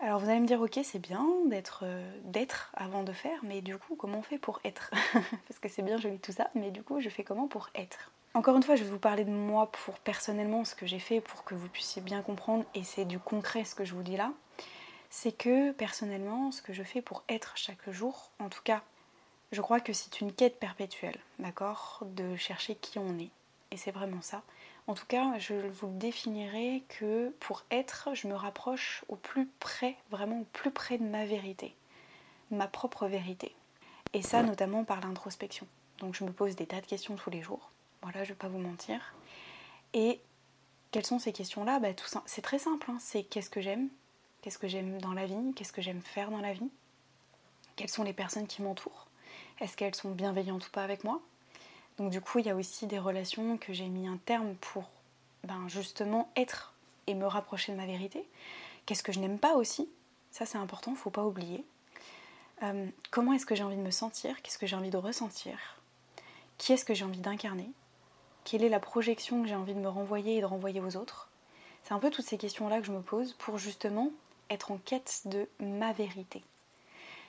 Alors 0.00 0.18
vous 0.18 0.28
allez 0.28 0.40
me 0.40 0.46
dire, 0.46 0.60
ok, 0.60 0.80
c'est 0.82 0.98
bien 0.98 1.26
d'être 1.46 1.80
euh, 1.84 2.20
d'être 2.24 2.72
avant 2.74 3.04
de 3.04 3.12
faire, 3.12 3.38
mais 3.42 3.60
du 3.62 3.78
coup, 3.78 3.96
comment 3.96 4.18
on 4.18 4.22
fait 4.22 4.38
pour 4.38 4.60
être? 4.64 4.90
Parce 5.48 5.60
que 5.60 5.68
c'est 5.68 5.82
bien 5.82 5.96
joli 5.96 6.18
tout 6.18 6.32
ça, 6.32 6.50
mais 6.54 6.70
du 6.70 6.82
coup, 6.82 7.00
je 7.00 7.08
fais 7.08 7.22
comment 7.22 7.46
pour 7.46 7.70
être? 7.74 8.10
Encore 8.34 8.56
une 8.56 8.64
fois, 8.64 8.74
je 8.74 8.82
vais 8.82 8.90
vous 8.90 8.98
parler 8.98 9.24
de 9.24 9.30
moi 9.30 9.70
pour 9.70 9.98
personnellement 10.00 10.64
ce 10.64 10.74
que 10.74 10.86
j'ai 10.86 10.98
fait 10.98 11.20
pour 11.20 11.44
que 11.44 11.54
vous 11.54 11.68
puissiez 11.68 12.02
bien 12.02 12.20
comprendre, 12.22 12.64
et 12.74 12.82
c'est 12.82 13.04
du 13.04 13.18
concret 13.20 13.64
ce 13.64 13.76
que 13.76 13.84
je 13.84 13.94
vous 13.94 14.02
dis 14.02 14.16
là. 14.16 14.32
C'est 15.10 15.30
que 15.30 15.70
personnellement, 15.70 16.50
ce 16.50 16.60
que 16.60 16.72
je 16.72 16.82
fais 16.82 17.00
pour 17.00 17.22
être 17.28 17.52
chaque 17.56 17.88
jour, 17.90 18.30
en 18.40 18.48
tout 18.48 18.62
cas, 18.64 18.82
je 19.52 19.60
crois 19.60 19.78
que 19.78 19.92
c'est 19.92 20.20
une 20.20 20.32
quête 20.32 20.58
perpétuelle, 20.58 21.18
d'accord 21.38 22.00
De 22.02 22.34
chercher 22.34 22.74
qui 22.74 22.98
on 22.98 23.16
est. 23.20 23.30
Et 23.70 23.76
c'est 23.76 23.92
vraiment 23.92 24.20
ça. 24.20 24.42
En 24.86 24.94
tout 24.94 25.06
cas, 25.06 25.38
je 25.38 25.54
vous 25.54 25.88
définirai 25.88 26.82
que 26.88 27.30
pour 27.40 27.64
être, 27.70 28.10
je 28.12 28.28
me 28.28 28.34
rapproche 28.34 29.04
au 29.08 29.16
plus 29.16 29.46
près, 29.58 29.96
vraiment 30.10 30.40
au 30.40 30.44
plus 30.52 30.70
près 30.70 30.98
de 30.98 31.04
ma 31.04 31.24
vérité, 31.24 31.74
ma 32.50 32.66
propre 32.66 33.06
vérité. 33.06 33.54
Et 34.12 34.22
ça, 34.22 34.42
notamment 34.42 34.84
par 34.84 35.00
l'introspection. 35.00 35.66
Donc 35.98 36.14
je 36.14 36.24
me 36.24 36.32
pose 36.32 36.54
des 36.54 36.66
tas 36.66 36.80
de 36.80 36.86
questions 36.86 37.16
tous 37.16 37.30
les 37.30 37.42
jours. 37.42 37.70
Voilà, 38.02 38.24
je 38.24 38.30
ne 38.30 38.34
vais 38.34 38.38
pas 38.38 38.48
vous 38.48 38.58
mentir. 38.58 39.14
Et 39.94 40.20
quelles 40.90 41.06
sont 41.06 41.18
ces 41.18 41.32
questions-là? 41.32 41.80
Bah, 41.80 41.88
C'est 42.26 42.42
très 42.42 42.58
simple, 42.58 42.90
hein. 42.90 42.98
c'est 43.00 43.22
qu'est-ce 43.22 43.50
que 43.50 43.60
j'aime? 43.60 43.88
Qu'est-ce 44.42 44.58
que 44.58 44.68
j'aime 44.68 45.00
dans 45.00 45.14
la 45.14 45.24
vie? 45.24 45.54
Qu'est-ce 45.56 45.72
que 45.72 45.80
j'aime 45.80 46.02
faire 46.02 46.30
dans 46.30 46.40
la 46.40 46.52
vie? 46.52 46.70
Quelles 47.76 47.88
sont 47.88 48.04
les 48.04 48.12
personnes 48.12 48.46
qui 48.46 48.60
m'entourent? 48.60 49.06
Est-ce 49.60 49.76
qu'elles 49.76 49.94
sont 49.94 50.10
bienveillantes 50.10 50.66
ou 50.66 50.70
pas 50.70 50.84
avec 50.84 51.02
moi? 51.04 51.20
Donc 51.98 52.10
du 52.10 52.20
coup, 52.20 52.38
il 52.40 52.46
y 52.46 52.50
a 52.50 52.56
aussi 52.56 52.86
des 52.86 52.98
relations 52.98 53.56
que 53.56 53.72
j'ai 53.72 53.88
mis 53.88 54.08
un 54.08 54.18
terme 54.24 54.54
pour 54.56 54.90
ben, 55.44 55.68
justement 55.68 56.30
être 56.36 56.74
et 57.06 57.14
me 57.14 57.26
rapprocher 57.26 57.72
de 57.72 57.76
ma 57.76 57.86
vérité. 57.86 58.26
Qu'est-ce 58.86 59.02
que 59.02 59.12
je 59.12 59.20
n'aime 59.20 59.38
pas 59.38 59.54
aussi? 59.54 59.88
Ça 60.30 60.46
c'est 60.46 60.58
important, 60.58 60.90
il 60.90 60.94
ne 60.94 60.98
faut 60.98 61.10
pas 61.10 61.24
oublier. 61.24 61.64
Euh, 62.62 62.86
comment 63.10 63.32
est-ce 63.32 63.46
que 63.46 63.54
j'ai 63.54 63.62
envie 63.62 63.76
de 63.76 63.82
me 63.82 63.90
sentir? 63.90 64.42
Qu'est-ce 64.42 64.58
que 64.58 64.66
j'ai 64.66 64.76
envie 64.76 64.90
de 64.90 64.96
ressentir? 64.96 65.58
Qui 66.58 66.72
est-ce 66.72 66.84
que 66.84 66.94
j'ai 66.94 67.04
envie 67.04 67.20
d'incarner? 67.20 67.70
Quelle 68.44 68.62
est 68.62 68.68
la 68.68 68.80
projection 68.80 69.42
que 69.42 69.48
j'ai 69.48 69.54
envie 69.54 69.74
de 69.74 69.80
me 69.80 69.88
renvoyer 69.88 70.36
et 70.36 70.40
de 70.40 70.46
renvoyer 70.46 70.80
aux 70.80 70.96
autres? 70.96 71.30
C'est 71.82 71.94
un 71.94 71.98
peu 71.98 72.10
toutes 72.10 72.26
ces 72.26 72.38
questions-là 72.38 72.80
que 72.80 72.86
je 72.86 72.92
me 72.92 73.02
pose 73.02 73.34
pour 73.34 73.58
justement 73.58 74.10
être 74.50 74.70
en 74.70 74.78
quête 74.78 75.22
de 75.26 75.48
ma 75.60 75.92
vérité. 75.92 76.42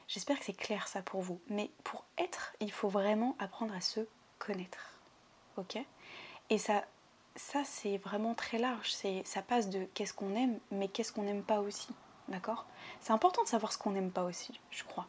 J'espère 0.08 0.40
que 0.40 0.46
c'est 0.46 0.54
clair 0.54 0.88
ça 0.88 1.02
pour 1.02 1.22
vous. 1.22 1.40
Mais 1.50 1.70
pour 1.84 2.06
être, 2.18 2.54
il 2.60 2.72
faut 2.72 2.90
vraiment 2.90 3.36
apprendre 3.40 3.74
à 3.74 3.82
se 3.82 4.02
connaître. 4.40 5.00
Ok? 5.58 5.78
Et 6.50 6.58
ça, 6.58 6.84
ça 7.36 7.64
c'est 7.64 7.98
vraiment 7.98 8.34
très 8.34 8.58
large. 8.58 8.94
Ça 9.24 9.42
passe 9.42 9.70
de 9.70 9.86
qu'est-ce 9.94 10.14
qu'on 10.14 10.36
aime, 10.36 10.60
mais 10.72 10.88
qu'est-ce 10.88 11.12
qu'on 11.12 11.24
n'aime 11.24 11.44
pas 11.44 11.60
aussi. 11.60 11.90
D'accord? 12.28 12.66
C'est 13.02 13.14
important 13.14 13.44
de 13.44 13.48
savoir 13.48 13.72
ce 13.72 13.78
qu'on 13.78 13.92
n'aime 13.92 14.12
pas 14.12 14.24
aussi, 14.24 14.60
je 14.72 14.84
crois. 14.84 15.08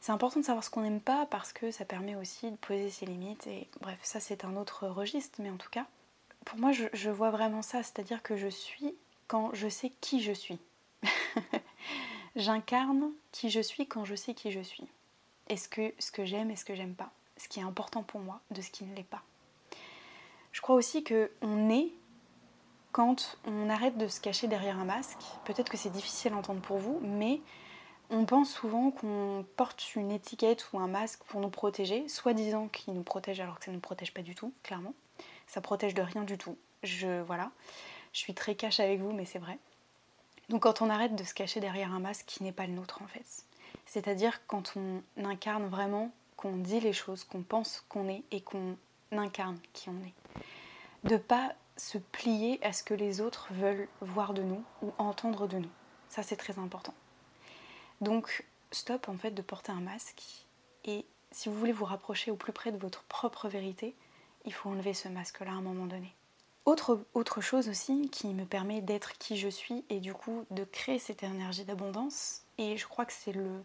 C'est 0.00 0.12
important 0.12 0.40
de 0.40 0.44
savoir 0.44 0.62
ce 0.62 0.70
qu'on 0.70 0.82
n'aime 0.82 1.00
pas 1.00 1.26
parce 1.26 1.52
que 1.52 1.70
ça 1.70 1.84
permet 1.84 2.14
aussi 2.14 2.50
de 2.50 2.56
poser 2.56 2.90
ses 2.90 3.06
limites. 3.06 3.46
Et 3.46 3.68
bref, 3.80 3.98
ça 4.02 4.20
c'est 4.20 4.44
un 4.44 4.56
autre 4.56 4.86
registre, 4.86 5.40
mais 5.42 5.50
en 5.50 5.56
tout 5.56 5.70
cas, 5.70 5.86
pour 6.44 6.58
moi, 6.58 6.70
je, 6.72 7.10
vois 7.10 7.30
vraiment 7.30 7.60
ça, 7.60 7.82
c'est-à-dire 7.82 8.22
que 8.22 8.36
je 8.36 8.46
suis 8.46 8.94
quand 9.26 9.52
je 9.52 9.68
sais 9.68 9.90
qui 10.00 10.22
je 10.22 10.32
suis. 10.32 10.60
J'incarne 12.36 13.10
qui 13.32 13.50
je 13.50 13.60
suis 13.60 13.88
quand 13.88 14.04
je 14.04 14.14
sais 14.14 14.32
qui 14.32 14.52
je 14.52 14.60
suis. 14.60 14.86
Est-ce 15.48 15.68
que 15.68 15.92
ce 15.98 16.12
que 16.12 16.24
j'aime 16.24 16.50
est 16.50 16.56
ce 16.56 16.64
que 16.64 16.74
j'aime 16.74 16.94
pas? 16.94 17.10
Ce 17.36 17.48
qui 17.48 17.60
est 17.60 17.64
important 17.64 18.02
pour 18.02 18.20
moi 18.20 18.40
de 18.50 18.60
ce 18.62 18.70
qui 18.70 18.84
ne 18.84 18.94
l'est 18.94 19.02
pas. 19.02 19.22
Je 20.52 20.60
crois 20.60 20.74
aussi 20.74 21.04
que 21.04 21.30
on 21.42 21.68
est 21.70 21.92
quand 22.92 23.36
on 23.44 23.68
arrête 23.68 23.98
de 23.98 24.08
se 24.08 24.20
cacher 24.20 24.48
derrière 24.48 24.78
un 24.78 24.86
masque. 24.86 25.18
Peut-être 25.44 25.68
que 25.68 25.76
c'est 25.76 25.90
difficile 25.90 26.32
à 26.32 26.36
entendre 26.36 26.62
pour 26.62 26.78
vous, 26.78 26.98
mais 27.02 27.42
on 28.08 28.24
pense 28.24 28.50
souvent 28.50 28.90
qu'on 28.90 29.44
porte 29.56 29.94
une 29.96 30.10
étiquette 30.10 30.72
ou 30.72 30.78
un 30.78 30.86
masque 30.86 31.22
pour 31.24 31.40
nous 31.40 31.50
protéger, 31.50 32.08
soi-disant 32.08 32.68
qu'il 32.68 32.94
nous 32.94 33.02
protège 33.02 33.40
alors 33.40 33.58
que 33.58 33.66
ça 33.66 33.70
ne 33.70 33.76
nous 33.76 33.82
protège 33.82 34.14
pas 34.14 34.22
du 34.22 34.34
tout, 34.34 34.52
clairement. 34.62 34.94
Ça 35.46 35.60
protège 35.60 35.92
de 35.92 36.02
rien 36.02 36.22
du 36.22 36.38
tout. 36.38 36.56
Je 36.82 37.20
voilà, 37.22 37.50
je 38.12 38.20
suis 38.20 38.32
très 38.32 38.54
cache 38.54 38.80
avec 38.80 39.00
vous, 39.00 39.12
mais 39.12 39.26
c'est 39.26 39.38
vrai. 39.38 39.58
Donc 40.48 40.62
quand 40.62 40.80
on 40.80 40.88
arrête 40.88 41.16
de 41.16 41.24
se 41.24 41.34
cacher 41.34 41.60
derrière 41.60 41.92
un 41.92 41.98
masque 42.00 42.24
qui 42.26 42.44
n'est 42.44 42.52
pas 42.52 42.66
le 42.66 42.72
nôtre 42.72 43.02
en 43.02 43.08
fait, 43.08 43.44
c'est-à-dire 43.84 44.46
quand 44.46 44.74
on 44.76 45.02
incarne 45.22 45.66
vraiment, 45.66 46.12
qu'on 46.36 46.56
dit 46.56 46.80
les 46.80 46.92
choses, 46.92 47.24
qu'on 47.24 47.42
pense 47.42 47.84
qu'on 47.88 48.08
est 48.08 48.22
et 48.30 48.40
qu'on 48.40 48.76
incarne 49.12 49.58
qui 49.72 49.88
on 49.88 49.98
est, 50.04 50.14
de 51.08 51.16
pas 51.16 51.52
se 51.76 51.98
plier 51.98 52.58
à 52.64 52.72
ce 52.72 52.82
que 52.82 52.94
les 52.94 53.20
autres 53.20 53.48
veulent 53.52 53.88
voir 54.00 54.34
de 54.34 54.42
nous 54.42 54.62
ou 54.82 54.92
entendre 54.98 55.46
de 55.46 55.58
nous. 55.58 55.70
Ça 56.08 56.22
c'est 56.22 56.36
très 56.36 56.58
important. 56.58 56.94
Donc 58.00 58.44
stop 58.70 59.08
en 59.08 59.16
fait 59.16 59.30
de 59.30 59.42
porter 59.42 59.72
un 59.72 59.80
masque 59.80 60.46
et 60.84 61.04
si 61.32 61.48
vous 61.48 61.58
voulez 61.58 61.72
vous 61.72 61.84
rapprocher 61.84 62.30
au 62.30 62.36
plus 62.36 62.52
près 62.52 62.72
de 62.72 62.78
votre 62.78 63.02
propre 63.04 63.48
vérité, 63.48 63.94
il 64.44 64.52
faut 64.52 64.70
enlever 64.70 64.94
ce 64.94 65.08
masque-là 65.08 65.50
à 65.50 65.54
un 65.54 65.60
moment 65.60 65.86
donné. 65.86 66.14
Autre, 66.64 67.04
autre 67.14 67.40
chose 67.40 67.68
aussi 67.68 68.08
qui 68.10 68.28
me 68.28 68.44
permet 68.44 68.80
d'être 68.80 69.18
qui 69.18 69.36
je 69.36 69.48
suis 69.48 69.84
et 69.88 70.00
du 70.00 70.14
coup 70.14 70.46
de 70.50 70.64
créer 70.64 70.98
cette 70.98 71.22
énergie 71.22 71.64
d'abondance, 71.64 72.42
et 72.58 72.76
je 72.76 72.86
crois 72.86 73.04
que 73.04 73.12
c'est 73.12 73.32
le 73.32 73.62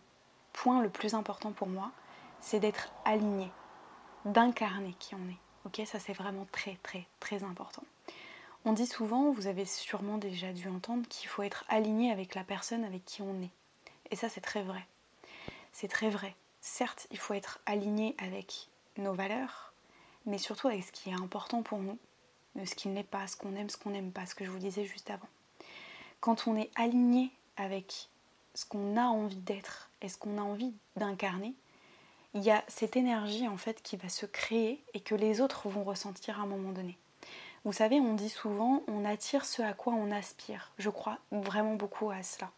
point 0.54 0.82
le 0.82 0.90
plus 0.90 1.14
important 1.14 1.52
pour 1.52 1.68
moi, 1.68 1.92
c'est 2.42 2.60
d'être 2.60 2.92
aligné, 3.06 3.50
d'incarner 4.26 4.96
qui 5.00 5.16
on 5.16 5.30
est. 5.30 5.40
Ok, 5.66 5.86
ça 5.86 6.00
c'est 6.00 6.14
vraiment 6.14 6.48
très 6.52 6.78
très 6.84 7.06
très 7.20 7.44
important. 7.44 7.84
On 8.64 8.74
dit 8.74 8.86
souvent, 8.86 9.32
vous 9.32 9.48
avez 9.48 9.66
sûrement 9.66 10.20
déjà 10.20 10.54
dû 10.54 10.68
entendre, 10.68 11.08
qu'il 11.08 11.28
faut 11.28 11.42
être 11.42 11.66
aligné 11.68 12.12
avec 12.12 12.36
la 12.36 12.44
personne 12.44 12.84
avec 12.84 13.04
qui 13.06 13.24
on 13.24 13.42
est. 13.42 13.50
Et 14.12 14.16
ça, 14.16 14.30
c'est 14.30 14.42
très 14.42 14.62
vrai. 14.62 14.86
C'est 15.72 15.88
très 15.88 16.12
vrai. 16.12 16.36
Certes, 16.60 17.08
il 17.10 17.18
faut 17.18 17.34
être 17.34 17.60
aligné 17.66 18.16
avec 18.20 18.68
nos 18.98 19.14
valeurs, 19.14 19.74
mais 20.28 20.38
surtout 20.38 20.68
avec 20.68 20.84
ce 20.84 20.92
qui 20.92 21.10
est 21.10 21.20
important 21.20 21.64
pour 21.64 21.80
nous, 21.80 21.98
ce 22.64 22.76
qui 22.76 22.90
n'est 22.90 23.04
pas, 23.04 23.26
ce 23.26 23.36
qu'on 23.36 23.56
aime, 23.56 23.70
ce 23.70 23.78
qu'on 23.78 23.90
n'aime 23.90 24.12
pas, 24.12 24.28
ce 24.28 24.36
que 24.36 24.46
je 24.46 24.52
vous 24.52 24.60
disais 24.60 24.86
juste 24.86 25.10
avant. 25.10 25.30
Quand 26.20 26.46
on 26.46 26.56
est 26.56 26.70
aligné 26.76 27.32
avec 27.58 28.10
ce 28.54 28.66
qu'on 28.66 28.96
a 28.96 29.06
envie 29.06 29.38
d'être 29.38 29.90
et 30.04 30.10
ce 30.10 30.18
qu'on 30.18 30.38
a 30.38 30.42
envie 30.42 30.74
d'incarner, 30.98 31.56
il 32.34 32.44
y 32.44 32.52
a 32.52 32.64
cette 32.68 32.96
énergie 32.96 33.48
en 33.48 33.58
fait 33.58 33.82
qui 33.82 33.98
va 33.98 34.10
se 34.10 34.26
créer 34.26 34.84
et 34.94 35.00
que 35.00 35.16
les 35.16 35.42
autres 35.42 35.70
vont 35.70 35.84
ressentir 35.84 36.40
à 36.40 36.44
un 36.44 36.48
moment 36.48 36.72
donné. 36.72 36.98
Vous 37.64 37.74
savez, 37.74 38.00
on 38.00 38.14
dit 38.14 38.30
souvent 38.30 38.82
on 38.88 39.06
attire 39.06 39.46
ce 39.46 39.62
à 39.62 39.74
quoi 39.74 39.94
on 39.94 40.12
aspire. 40.12 40.72
Je 40.78 40.90
crois 40.90 41.20
vraiment 41.32 41.76
beaucoup 41.76 42.10
à 42.10 42.24
cela. 42.24 42.50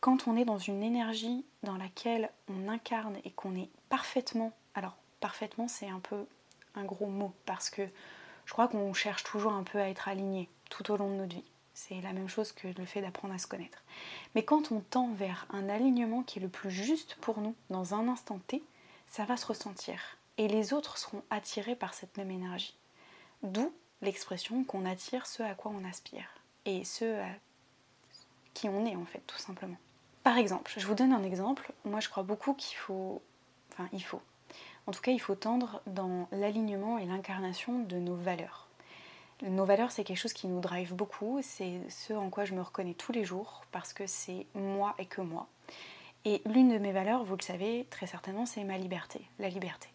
Quand 0.00 0.26
on 0.26 0.36
est 0.36 0.44
dans 0.44 0.58
une 0.58 0.82
énergie 0.82 1.44
dans 1.62 1.76
laquelle 1.76 2.30
on 2.48 2.68
incarne 2.68 3.16
et 3.24 3.30
qu'on 3.30 3.54
est 3.54 3.68
parfaitement, 3.88 4.52
alors 4.74 4.96
parfaitement 5.20 5.68
c'est 5.68 5.88
un 5.88 6.00
peu 6.00 6.26
un 6.74 6.84
gros 6.84 7.06
mot 7.06 7.32
parce 7.44 7.68
que 7.68 7.82
je 8.46 8.52
crois 8.52 8.68
qu'on 8.68 8.92
cherche 8.94 9.24
toujours 9.24 9.52
un 9.52 9.62
peu 9.62 9.78
à 9.78 9.88
être 9.88 10.08
aligné 10.08 10.48
tout 10.70 10.90
au 10.90 10.96
long 10.96 11.10
de 11.10 11.16
notre 11.16 11.36
vie. 11.36 11.44
C'est 11.74 12.00
la 12.00 12.12
même 12.12 12.28
chose 12.28 12.52
que 12.52 12.68
le 12.68 12.84
fait 12.84 13.00
d'apprendre 13.00 13.34
à 13.34 13.38
se 13.38 13.46
connaître. 13.46 13.82
Mais 14.34 14.44
quand 14.44 14.72
on 14.72 14.80
tend 14.80 15.12
vers 15.12 15.46
un 15.50 15.68
alignement 15.68 16.22
qui 16.22 16.38
est 16.38 16.42
le 16.42 16.48
plus 16.48 16.70
juste 16.70 17.16
pour 17.20 17.40
nous 17.40 17.54
dans 17.70 17.94
un 17.94 18.08
instant 18.08 18.38
T, 18.46 18.62
ça 19.08 19.24
va 19.24 19.36
se 19.36 19.46
ressentir. 19.46 20.18
Et 20.38 20.48
les 20.48 20.72
autres 20.72 20.98
seront 20.98 21.22
attirés 21.30 21.76
par 21.76 21.94
cette 21.94 22.16
même 22.16 22.30
énergie. 22.30 22.76
D'où 23.42 23.72
l'expression 24.00 24.64
qu'on 24.64 24.86
attire 24.86 25.26
ce 25.26 25.42
à 25.42 25.54
quoi 25.54 25.72
on 25.74 25.84
aspire. 25.84 26.28
Et 26.64 26.84
ce 26.84 27.20
à 27.20 27.28
qui 28.54 28.68
on 28.68 28.84
est 28.86 28.96
en 28.96 29.04
fait, 29.04 29.22
tout 29.26 29.38
simplement. 29.38 29.76
Par 30.22 30.38
exemple, 30.38 30.72
je 30.76 30.86
vous 30.86 30.94
donne 30.94 31.12
un 31.12 31.24
exemple. 31.24 31.72
Moi 31.84 32.00
je 32.00 32.08
crois 32.08 32.22
beaucoup 32.22 32.54
qu'il 32.54 32.76
faut... 32.76 33.22
Enfin, 33.72 33.88
il 33.92 34.04
faut. 34.04 34.20
En 34.86 34.92
tout 34.92 35.00
cas, 35.00 35.12
il 35.12 35.20
faut 35.20 35.34
tendre 35.34 35.80
dans 35.86 36.28
l'alignement 36.32 36.98
et 36.98 37.06
l'incarnation 37.06 37.80
de 37.80 37.96
nos 37.96 38.16
valeurs. 38.16 38.68
Nos 39.42 39.64
valeurs, 39.64 39.90
c'est 39.90 40.04
quelque 40.04 40.18
chose 40.18 40.32
qui 40.32 40.46
nous 40.46 40.60
drive 40.60 40.94
beaucoup, 40.94 41.40
c'est 41.42 41.80
ce 41.88 42.12
en 42.12 42.30
quoi 42.30 42.44
je 42.44 42.54
me 42.54 42.62
reconnais 42.62 42.94
tous 42.94 43.10
les 43.10 43.24
jours, 43.24 43.64
parce 43.72 43.92
que 43.92 44.06
c'est 44.06 44.46
moi 44.54 44.94
et 44.98 45.06
que 45.06 45.20
moi. 45.20 45.48
Et 46.24 46.42
l'une 46.46 46.68
de 46.68 46.78
mes 46.78 46.92
valeurs, 46.92 47.24
vous 47.24 47.34
le 47.34 47.42
savez 47.42 47.86
très 47.90 48.06
certainement, 48.06 48.46
c'est 48.46 48.62
ma 48.62 48.78
liberté, 48.78 49.26
la 49.40 49.48
liberté. 49.48 49.88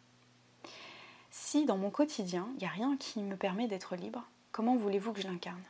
Si 1.32 1.64
dans 1.64 1.78
mon 1.78 1.92
quotidien, 1.92 2.50
il 2.56 2.60
n'y 2.60 2.66
a 2.66 2.72
rien 2.72 2.98
qui 2.98 3.22
me 3.22 3.38
permet 3.38 3.70
d'être 3.70 3.96
libre, 3.96 4.22
comment 4.52 4.76
voulez-vous 4.76 5.14
que 5.14 5.22
je 5.22 5.28
l'incarne? 5.28 5.64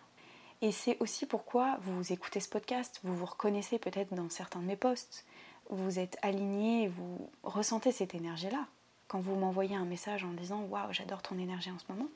Et 0.62 0.72
c'est 0.72 0.98
aussi 1.00 1.28
pourquoi 1.28 1.78
vous 1.84 2.12
écoutez 2.12 2.40
ce 2.40 2.50
podcast, 2.50 3.00
vous 3.04 3.16
vous 3.16 3.28
reconnaissez 3.28 3.78
peut-être 3.78 4.16
dans 4.16 4.30
certains 4.30 4.62
de 4.62 4.66
mes 4.66 4.76
posts, 4.76 5.24
vous 5.70 6.00
êtes 6.00 6.18
aligné, 6.24 6.88
vous 6.88 7.30
ressentez 7.44 7.92
cette 7.92 8.16
énergie-là. 8.16 8.66
Quand 9.08 9.20
vous 9.20 9.36
m'envoyez 9.36 9.76
un 9.76 9.86
message 9.86 10.24
en 10.24 10.32
disant 10.32 10.64
Waouh, 10.64 10.92
j'adore 10.92 11.22
ton 11.22 11.38
énergie 11.38 11.70
en 11.70 11.78
ce 11.78 11.86
moment, 11.90 12.10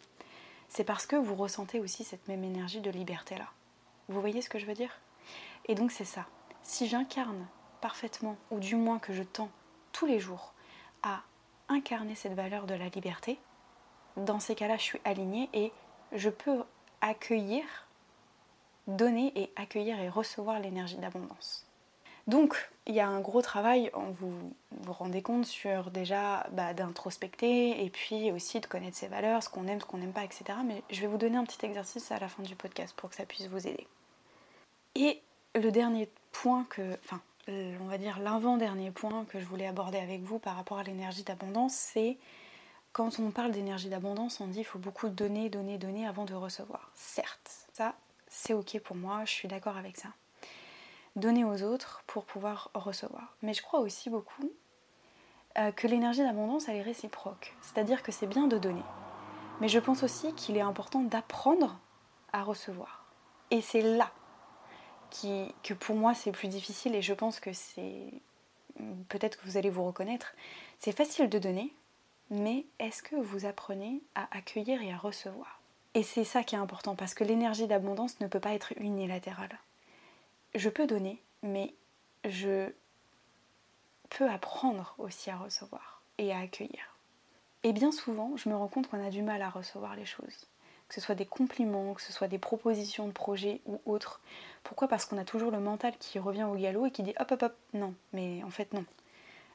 c'est 0.72 0.86
parce 0.86 1.06
que 1.06 1.18
vous 1.18 1.36
ressentez 1.36 1.82
aussi 1.82 2.06
cette 2.06 2.30
même 2.30 2.46
énergie 2.46 2.80
de 2.80 2.90
liberté-là. 2.90 3.48
Vous 4.08 4.22
voyez 4.22 4.42
ce 4.42 4.50
que 4.50 4.58
je 4.58 4.66
veux 4.66 4.74
dire? 4.74 5.02
Et 5.66 5.76
donc 5.76 5.92
c'est 5.92 6.06
ça. 6.06 6.26
Si 6.64 6.88
j'incarne 6.88 7.46
parfaitement, 7.82 8.38
ou 8.52 8.60
du 8.60 8.78
moins 8.78 8.98
que 8.98 9.12
je 9.12 9.24
tends 9.24 9.50
tous 9.92 10.06
les 10.06 10.22
jours 10.22 10.54
à 11.04 11.24
incarner 11.68 12.16
cette 12.16 12.36
valeur 12.36 12.68
de 12.68 12.74
la 12.74 12.88
liberté, 12.88 13.38
dans 14.16 14.40
ces 14.40 14.56
cas-là, 14.56 14.78
je 14.78 14.84
suis 14.84 15.02
alignée 15.04 15.50
et 15.52 15.74
je 16.14 16.30
peux 16.30 16.64
accueillir, 17.02 17.66
donner 18.88 19.34
et 19.36 19.52
accueillir 19.58 20.00
et 20.00 20.08
recevoir 20.08 20.62
l'énergie 20.62 20.98
d'abondance. 20.98 21.68
Donc, 22.32 22.70
il 22.88 22.96
y 22.96 23.02
a 23.02 23.10
un 23.10 23.20
gros 23.20 23.42
travail, 23.42 23.92
vous 23.94 24.54
vous 24.72 24.94
rendez 24.94 25.22
compte, 25.22 25.46
sur 25.46 25.92
déjà 25.92 26.48
bah, 26.54 26.74
d'introspecter 26.74 27.84
et 27.84 27.90
puis 27.90 28.32
aussi 28.32 28.62
de 28.62 28.66
connaître 28.68 28.96
ses 28.96 29.10
valeurs, 29.10 29.44
ce 29.44 29.50
qu'on 29.50 29.68
aime, 29.68 29.82
ce 29.82 29.86
qu'on 29.86 29.98
n'aime 29.98 30.14
pas, 30.14 30.24
etc. 30.24 30.46
Mais 30.66 30.82
je 30.90 31.02
vais 31.02 31.08
vous 31.08 31.18
donner 31.18 31.36
un 31.36 31.44
petit 31.44 31.66
exercice 31.66 32.10
à 32.10 32.20
la 32.20 32.30
fin 32.30 32.42
du 32.42 32.56
podcast 32.56 32.96
pour 32.96 33.10
que 33.10 33.18
ça 33.18 33.26
puisse 33.26 33.48
vous 33.48 33.68
aider. 33.68 33.86
Et 34.96 35.22
le 35.56 35.72
dernier 35.72 36.08
point 36.32 36.66
que, 36.70 36.98
enfin, 37.04 37.20
on 37.50 37.88
va 37.90 37.98
dire 37.98 38.18
l'avant-dernier 38.20 38.92
point 38.92 39.26
que 39.26 39.38
je 39.38 39.46
voulais 39.46 39.68
aborder 39.68 39.98
avec 39.98 40.22
vous 40.22 40.40
par 40.40 40.56
rapport 40.56 40.78
à 40.78 40.84
l'énergie 40.84 41.24
d'abondance, 41.24 41.74
c'est 41.74 42.18
quand 42.94 43.20
on 43.20 43.32
parle 43.32 43.52
d'énergie 43.52 43.90
d'abondance, 43.90 44.40
on 44.40 44.48
dit 44.48 44.60
qu'il 44.60 44.66
faut 44.66 44.80
beaucoup 44.80 45.10
donner, 45.10 45.50
donner, 45.50 45.78
donner 45.78 46.08
avant 46.08 46.24
de 46.24 46.34
recevoir. 46.34 46.92
Certes, 46.96 47.68
ça, 47.74 47.94
c'est 48.30 48.54
ok 48.54 48.80
pour 48.80 48.96
moi, 48.96 49.26
je 49.26 49.32
suis 49.32 49.50
d'accord 49.50 49.76
avec 49.76 49.98
ça 49.98 50.08
donner 51.16 51.44
aux 51.44 51.64
autres 51.64 52.04
pour 52.08 52.26
pouvoir 52.26 52.72
recevoir. 52.74 53.36
Mais 53.42 53.54
je 53.54 53.62
crois 53.62 53.80
aussi 53.80 54.10
beaucoup 54.10 54.52
euh, 55.58 55.72
que 55.72 55.88
l'énergie 55.88 56.22
d'abondance, 56.22 56.70
elle 56.70 56.78
est 56.78 56.82
réciproque. 56.82 57.56
C'est-à-dire 57.62 58.04
que 58.04 58.12
c'est 58.12 58.28
bien 58.28 58.48
de 58.48 58.58
donner. 58.58 58.84
Mais 59.60 59.68
je 59.68 59.80
pense 59.80 60.04
aussi 60.04 60.34
qu'il 60.34 60.58
est 60.58 60.62
important 60.62 61.02
d'apprendre 61.02 61.78
à 62.34 62.44
recevoir. 62.44 63.06
Et 63.52 63.62
c'est 63.62 63.82
là 63.82 64.12
que 65.64 65.74
pour 65.74 65.98
moi 65.98 66.14
c'est 66.14 66.32
plus 66.32 66.48
difficile 66.48 66.96
et 66.96 67.02
je 67.02 67.14
pense 67.14 67.40
que 67.40 67.54
c'est... 67.54 68.14
Peut-être 69.10 69.38
que 69.38 69.46
vous 69.46 69.58
allez 69.58 69.70
vous 69.70 69.84
reconnaître. 69.84 70.34
C'est 70.80 70.96
facile 70.96 71.30
de 71.30 71.38
donner, 71.38 71.74
mais 72.30 72.66
est-ce 72.80 73.04
que 73.04 73.18
vous 73.18 73.46
apprenez 73.46 74.02
à 74.16 74.28
accueillir 74.36 74.82
et 74.82 74.94
à 74.94 74.98
recevoir? 74.98 75.60
Et 75.94 76.04
c'est 76.04 76.24
ça 76.24 76.44
qui 76.44 76.56
est 76.56 76.58
important 76.58 76.96
parce 76.96 77.14
que 77.14 77.26
l'énergie 77.26 77.68
d'abondance 77.68 78.22
ne 78.22 78.28
peut 78.28 78.40
pas 78.40 78.54
être 78.54 78.74
unilatérale 78.78 79.60
je 80.56 80.70
peux 80.70 80.88
donner, 80.88 81.22
mais 81.44 81.74
je 82.26 82.72
peux 84.10 84.30
apprendre 84.30 84.96
aussi 84.98 85.30
à 85.30 85.38
recevoir 85.38 86.02
et 86.18 86.34
à 86.34 86.40
accueillir. 86.40 86.98
Et 87.64 87.74
bien 87.74 87.92
souvent, 87.92 88.36
je 88.38 88.50
me 88.50 88.56
rends 88.56 88.68
compte 88.68 88.88
qu'on 88.88 89.06
a 89.06 89.10
du 89.10 89.22
mal 89.22 89.42
à 89.42 89.50
recevoir 89.50 89.96
les 89.96 90.06
choses. 90.06 90.48
Que 90.88 90.96
ce 90.96 91.02
soit 91.02 91.16
des 91.16 91.26
compliments, 91.26 91.94
que 91.94 92.02
ce 92.02 92.12
soit 92.12 92.28
des 92.28 92.40
propositions 92.40 93.08
de 93.08 93.14
projets 93.14 93.62
ou 93.66 93.80
autres. 93.86 94.20
Pourquoi? 94.64 94.88
Parce 94.88 95.06
qu'on 95.06 95.18
a 95.18 95.24
toujours 95.24 95.52
le 95.52 95.60
mental 95.60 95.94
qui 95.98 96.20
revient 96.20 96.44
au 96.44 96.56
galop 96.56 96.88
et 96.88 96.92
qui 96.92 97.04
dit 97.04 97.14
hop 97.20 97.32
hop 97.32 97.44
hop, 97.44 97.56
non, 97.74 97.94
mais 98.14 98.44
en 98.44 98.50
fait 98.50 98.74
non. 98.74 98.86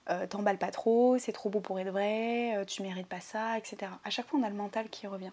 Euh, 0.09 0.26
T'emballes 0.26 0.59
pas 0.59 0.71
trop, 0.71 1.19
c'est 1.19 1.33
trop 1.33 1.50
beau 1.50 1.61
pour 1.61 1.81
être 1.81 1.91
vrai, 1.91 2.57
euh, 2.57 2.65
tu 2.65 2.83
mérites 2.83 3.09
pas 3.09 3.21
ça, 3.21 3.59
etc. 3.59 3.91
À 4.05 4.11
chaque 4.11 4.26
fois, 4.29 4.38
on 4.38 4.45
a 4.45 4.49
le 4.49 4.55
mental 4.55 4.88
qui 4.88 5.07
revient. 5.09 5.33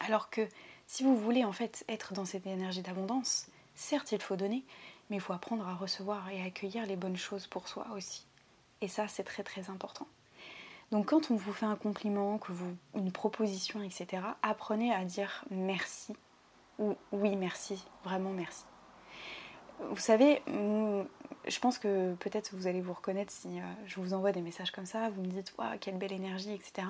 Alors 0.00 0.30
que 0.30 0.48
si 0.86 1.04
vous 1.04 1.16
voulez 1.16 1.44
en 1.44 1.52
fait 1.52 1.84
être 1.88 2.14
dans 2.14 2.24
cette 2.24 2.46
énergie 2.46 2.82
d'abondance, 2.82 3.48
Certes, 3.76 4.12
il 4.12 4.22
faut 4.22 4.36
donner, 4.36 4.64
mais 5.08 5.16
il 5.16 5.20
faut 5.20 5.34
apprendre 5.34 5.68
à 5.68 5.74
recevoir 5.74 6.28
et 6.30 6.42
à 6.42 6.46
accueillir 6.46 6.86
les 6.86 6.96
bonnes 6.96 7.16
choses 7.16 7.46
pour 7.46 7.68
soi 7.68 7.86
aussi. 7.94 8.26
Et 8.80 8.88
ça, 8.88 9.06
c'est 9.06 9.22
très 9.22 9.42
très 9.42 9.70
important. 9.70 10.06
Donc 10.92 11.06
quand 11.06 11.30
on 11.30 11.36
vous 11.36 11.52
fait 11.52 11.66
un 11.66 11.76
compliment, 11.76 12.38
que 12.38 12.52
vous, 12.52 12.74
une 12.94 13.12
proposition, 13.12 13.82
etc., 13.82 14.22
apprenez 14.42 14.94
à 14.94 15.04
dire 15.04 15.44
merci 15.50 16.14
ou 16.78 16.96
oui 17.12 17.36
merci, 17.36 17.82
vraiment 18.04 18.30
merci. 18.30 18.64
Vous 19.90 19.96
savez, 19.98 20.42
je 20.46 21.58
pense 21.60 21.78
que 21.78 22.14
peut-être 22.14 22.54
vous 22.54 22.66
allez 22.66 22.80
vous 22.80 22.94
reconnaître 22.94 23.32
si 23.32 23.60
euh, 23.60 23.62
je 23.84 24.00
vous 24.00 24.14
envoie 24.14 24.32
des 24.32 24.40
messages 24.40 24.70
comme 24.70 24.86
ça, 24.86 25.10
vous 25.10 25.20
me 25.20 25.26
dites 25.26 25.52
waouh 25.58 25.76
quelle 25.78 25.98
belle 25.98 26.12
énergie, 26.12 26.52
etc. 26.52 26.86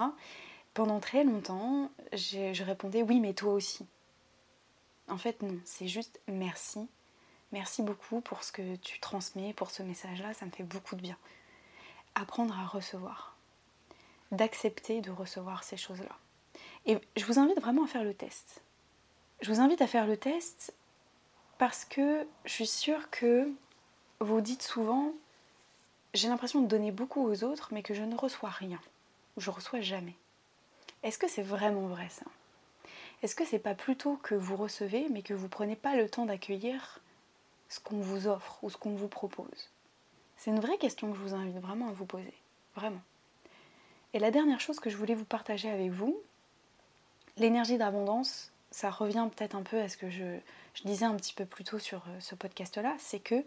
Pendant 0.73 1.01
très 1.01 1.25
longtemps, 1.25 1.91
je 2.13 2.63
répondais 2.63 3.03
oui 3.03 3.19
mais 3.19 3.33
toi 3.33 3.55
aussi. 3.55 3.87
En 5.09 5.19
fait, 5.19 5.43
non, 5.43 5.59
c'est 5.65 5.89
juste 5.89 6.21
merci. 6.27 6.89
Merci 7.53 7.83
beaucoup 7.83 8.21
pour 8.21 8.43
ce 8.43 8.53
que 8.53 8.77
tu 8.77 8.99
transmets, 8.99 9.53
pour 9.53 9.71
ce 9.71 9.83
message-là, 9.83 10.35
ça 10.35 10.47
me 10.47 10.51
fait 10.51 10.65
beaucoup 10.65 10.97
de 10.97 11.01
bien. 11.01 11.17
Apprendre 12.15 12.59
à 12.59 12.67
recevoir, 12.67 13.37
d'accepter 14.33 15.01
de 15.01 15.11
recevoir 15.11 15.63
ces 15.63 15.77
choses-là. 15.77 16.19
Et 16.87 16.99
je 17.17 17.25
vous 17.25 17.39
invite 17.39 17.61
vraiment 17.61 17.85
à 17.85 17.87
faire 17.87 18.05
le 18.05 18.15
test. 18.15 18.63
Je 19.41 19.53
vous 19.53 19.61
invite 19.61 19.83
à 19.83 19.87
faire 19.87 20.07
le 20.07 20.17
test 20.17 20.75
parce 21.59 21.85
que 21.85 22.27
je 22.45 22.53
suis 22.53 22.67
sûre 22.67 23.11
que 23.11 23.49
vous 24.21 24.41
dites 24.41 24.63
souvent 24.63 25.13
j'ai 26.15 26.29
l'impression 26.29 26.63
de 26.63 26.67
donner 26.67 26.93
beaucoup 26.93 27.27
aux 27.29 27.45
autres 27.45 27.69
mais 27.73 27.83
que 27.83 27.95
je 27.95 28.03
ne 28.03 28.17
reçois 28.17 28.49
rien. 28.49 28.81
Je 29.37 29.51
reçois 29.51 29.81
jamais. 29.81 30.15
Est-ce 31.03 31.19
que 31.19 31.29
c'est 31.29 31.43
vraiment 31.43 31.87
vrai 31.87 32.09
ça? 32.09 32.25
Est-ce 33.23 33.35
que 33.35 33.45
c'est 33.45 33.59
pas 33.59 33.75
plutôt 33.75 34.17
que 34.17 34.35
vous 34.35 34.57
recevez, 34.57 35.09
mais 35.11 35.23
que 35.23 35.35
vous 35.35 35.49
prenez 35.49 35.77
pas 35.77 35.97
le 35.97 36.09
temps 36.09 36.27
d'accueillir 36.27 37.01
ce 37.69 37.81
qu'on 37.81 37.97
vous 37.97 38.29
offre 38.29 38.59
ou 38.63 38.71
ce 38.71 38.77
qu'on 38.77 38.95
vous 38.95 39.09
propose? 39.09 39.71
C'est 40.37 40.51
une 40.51 40.61
vraie 40.61 40.79
question 40.79 41.11
que 41.11 41.17
je 41.17 41.23
vous 41.23 41.35
invite 41.35 41.59
vraiment 41.59 41.89
à 41.89 41.93
vous 41.93 42.05
poser. 42.05 42.35
Vraiment. 42.75 43.01
Et 44.13 44.19
la 44.19 44.31
dernière 44.31 44.61
chose 44.61 44.81
que 44.81 44.91
je 44.91 44.97
voulais 44.97 45.15
vous 45.15 45.25
partager 45.25 45.71
avec 45.71 45.91
vous, 45.91 46.21
l'énergie 47.37 47.79
d'abondance, 47.79 48.53
ça 48.71 48.91
revient 48.91 49.29
peut-être 49.35 49.55
un 49.55 49.63
peu 49.63 49.81
à 49.81 49.89
ce 49.89 49.97
que 49.97 50.11
je, 50.11 50.39
disais 50.85 51.07
un 51.07 51.15
petit 51.15 51.33
peu 51.33 51.47
plus 51.47 51.65
tôt 51.65 51.79
sur 51.79 51.99
euh, 51.99 52.21
ce 52.21 52.35
podcast-là, 52.35 52.95
c'est 52.99 53.19
que 53.19 53.43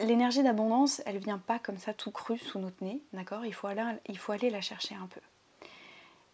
l'énergie 0.00 0.42
d'abondance, 0.42 1.02
elle 1.06 1.18
vient 1.18 1.38
pas 1.38 1.58
comme 1.58 1.78
ça 1.78 1.94
tout 1.94 2.10
cru 2.10 2.38
sous 2.38 2.58
notre 2.58 2.82
nez, 2.84 3.00
d'accord? 3.14 3.46
Il, 3.46 3.54
faut 3.54 3.66
aller, 3.66 3.82
il 4.08 4.18
faut 4.18 4.32
aller 4.32 4.50
la 4.50 4.60
chercher 4.60 4.94
un 4.94 5.06
peu. 5.06 5.20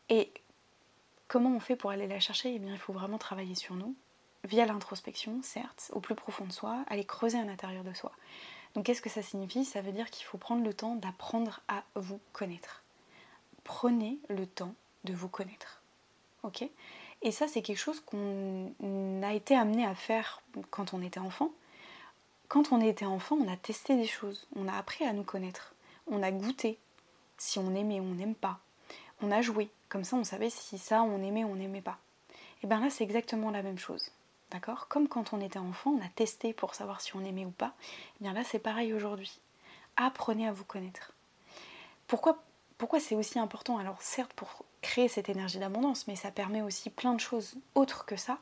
Et 0.09 0.33
Comment 1.30 1.50
on 1.50 1.60
fait 1.60 1.76
pour 1.76 1.90
aller 1.90 2.08
la 2.08 2.18
chercher? 2.18 2.52
Eh 2.52 2.58
bien, 2.58 2.72
il 2.72 2.78
faut 2.78 2.92
vraiment 2.92 3.16
travailler 3.16 3.54
sur 3.54 3.76
nous, 3.76 3.94
via 4.42 4.66
l'introspection, 4.66 5.40
certes, 5.44 5.92
au 5.94 6.00
plus 6.00 6.16
profond 6.16 6.44
de 6.44 6.50
soi, 6.50 6.84
aller 6.88 7.04
creuser 7.04 7.38
à 7.38 7.44
l'intérieur 7.44 7.84
de 7.84 7.94
soi. 7.94 8.10
Donc, 8.75 8.84
qu'est-ce 8.84 9.00
que 9.00 9.08
ça 9.08 9.22
signifie? 9.22 9.64
Ça 9.64 9.80
veut 9.80 9.92
dire 9.92 10.10
qu'il 10.10 10.26
faut 10.26 10.38
prendre 10.38 10.64
le 10.64 10.75
temps 10.75 10.96
d'apprendre 10.96 11.60
à 11.68 11.84
vous 11.94 12.18
connaître. 12.32 12.82
Prenez 13.62 14.18
le 14.28 14.44
temps 14.44 14.75
de 15.04 15.12
vous 15.12 15.28
connaître. 15.28 15.80
Ok? 16.42 16.68
Et 17.22 17.30
ça, 17.30 17.46
c'est 17.46 17.62
quelque 17.62 17.78
chose 17.78 18.00
qu'on 18.00 19.22
a 19.22 19.32
été 19.32 19.54
amené 19.54 19.87
à 19.87 19.94
faire 19.94 20.42
quand 20.70 20.94
on 20.94 21.00
était 21.00 21.20
enfant. 21.20 21.52
Quand 22.49 22.72
on 22.72 22.80
était 22.80 23.06
enfant, 23.06 23.37
on 23.37 23.46
a 23.46 23.56
testé 23.56 23.94
des 23.94 24.08
choses, 24.08 24.49
on 24.56 24.66
a 24.66 24.72
appris 24.72 25.04
à 25.04 25.12
nous 25.12 25.22
connaître, 25.22 25.76
on 26.08 26.25
a 26.25 26.32
goûté 26.32 26.76
si 27.38 27.60
on 27.60 27.72
aimait 27.76 28.00
ou 28.00 28.04
on 28.04 28.14
n'aime 28.14 28.34
pas, 28.34 28.58
on 29.23 29.31
a 29.31 29.43
joué, 29.43 29.71
comme 29.89 30.05
ça 30.05 30.17
on 30.17 30.25
savait 30.25 30.50
si 30.50 30.79
ça 30.79 31.03
on 31.03 31.23
aimait 31.23 31.45
ou 31.45 31.50
on 31.50 31.57
n'aimait 31.57 31.81
pas. 31.81 31.99
Et 32.62 32.67
bien 32.67 32.81
là, 32.81 32.91
c'est 32.91 33.05
exactement 33.05 33.50
la 33.50 33.62
même 33.62 33.79
chose. 33.79 34.11
D'accord? 34.50 34.89
Comme 34.89 35.09
quand 35.09 35.33
on 35.33 35.41
était 35.41 35.59
enfant, 35.59 35.93
on 35.93 36.05
a 36.05 36.09
testé 36.09 36.53
pour 36.53 36.75
savoir 36.75 37.00
si 37.00 37.15
on 37.17 37.25
aimait 37.25 37.45
ou 37.45 37.50
pas. 37.50 37.73
Et 38.21 38.25
bien 38.25 38.33
là, 38.33 38.43
c'est 38.45 38.59
pareil 38.59 38.93
aujourd'hui. 38.93 39.39
Apprenez 39.97 40.47
à 40.47 40.53
vous 40.53 40.65
connaître. 40.65 41.12
Pourquoi 42.07 42.43
pourquoi 42.81 42.99
c'est 42.99 43.15
aussi 43.15 43.39
important? 43.39 43.77
Alors 43.77 44.00
certes 44.00 44.33
pour 44.33 44.65
créer 44.81 45.09
cette 45.09 45.29
énergie 45.29 45.59
d'abondance, 45.59 46.07
mais 46.09 46.17
ça 46.17 46.31
permet 46.31 46.62
aussi 46.62 46.89
plein 46.89 47.12
de 47.12 47.21
choses 47.21 47.57
autres 47.75 48.07
que 48.07 48.17
ça. 48.17 48.39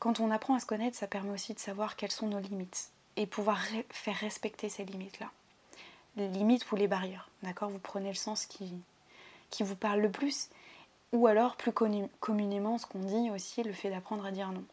Quand 0.00 0.18
on 0.18 0.32
apprend 0.32 0.56
à 0.56 0.58
se 0.58 0.66
connaître, 0.66 0.98
ça 0.98 1.06
permet 1.06 1.30
aussi 1.30 1.54
de 1.54 1.60
savoir 1.60 1.94
quelles 1.94 2.10
sont 2.10 2.26
nos 2.26 2.40
limites 2.40 2.90
et 3.14 3.24
pouvoir 3.24 3.60
faire 3.90 4.16
respecter 4.16 4.68
ces 4.68 4.84
limites-là. 4.84 5.30
Les 6.16 6.26
limites 6.28 6.72
ou 6.72 6.76
les 6.76 6.88
barrières, 6.88 7.30
d'accord? 7.44 7.70
Vous 7.70 7.78
prenez 7.78 8.08
le 8.08 8.16
sens 8.16 8.46
qui, 8.46 8.74
qui 9.52 9.62
vous 9.62 9.76
parle 9.76 10.00
le 10.00 10.10
plus, 10.10 10.48
ou 11.12 11.28
alors 11.28 11.56
plus 11.56 11.72
communément 11.72 12.78
ce 12.78 12.86
qu'on 12.86 12.98
dit 12.98 13.30
aussi, 13.30 13.62
le 13.62 13.72
fait 13.72 13.90
d'apprendre 13.90 14.26
à 14.26 14.32
dire 14.32 14.50
non. 14.50 14.64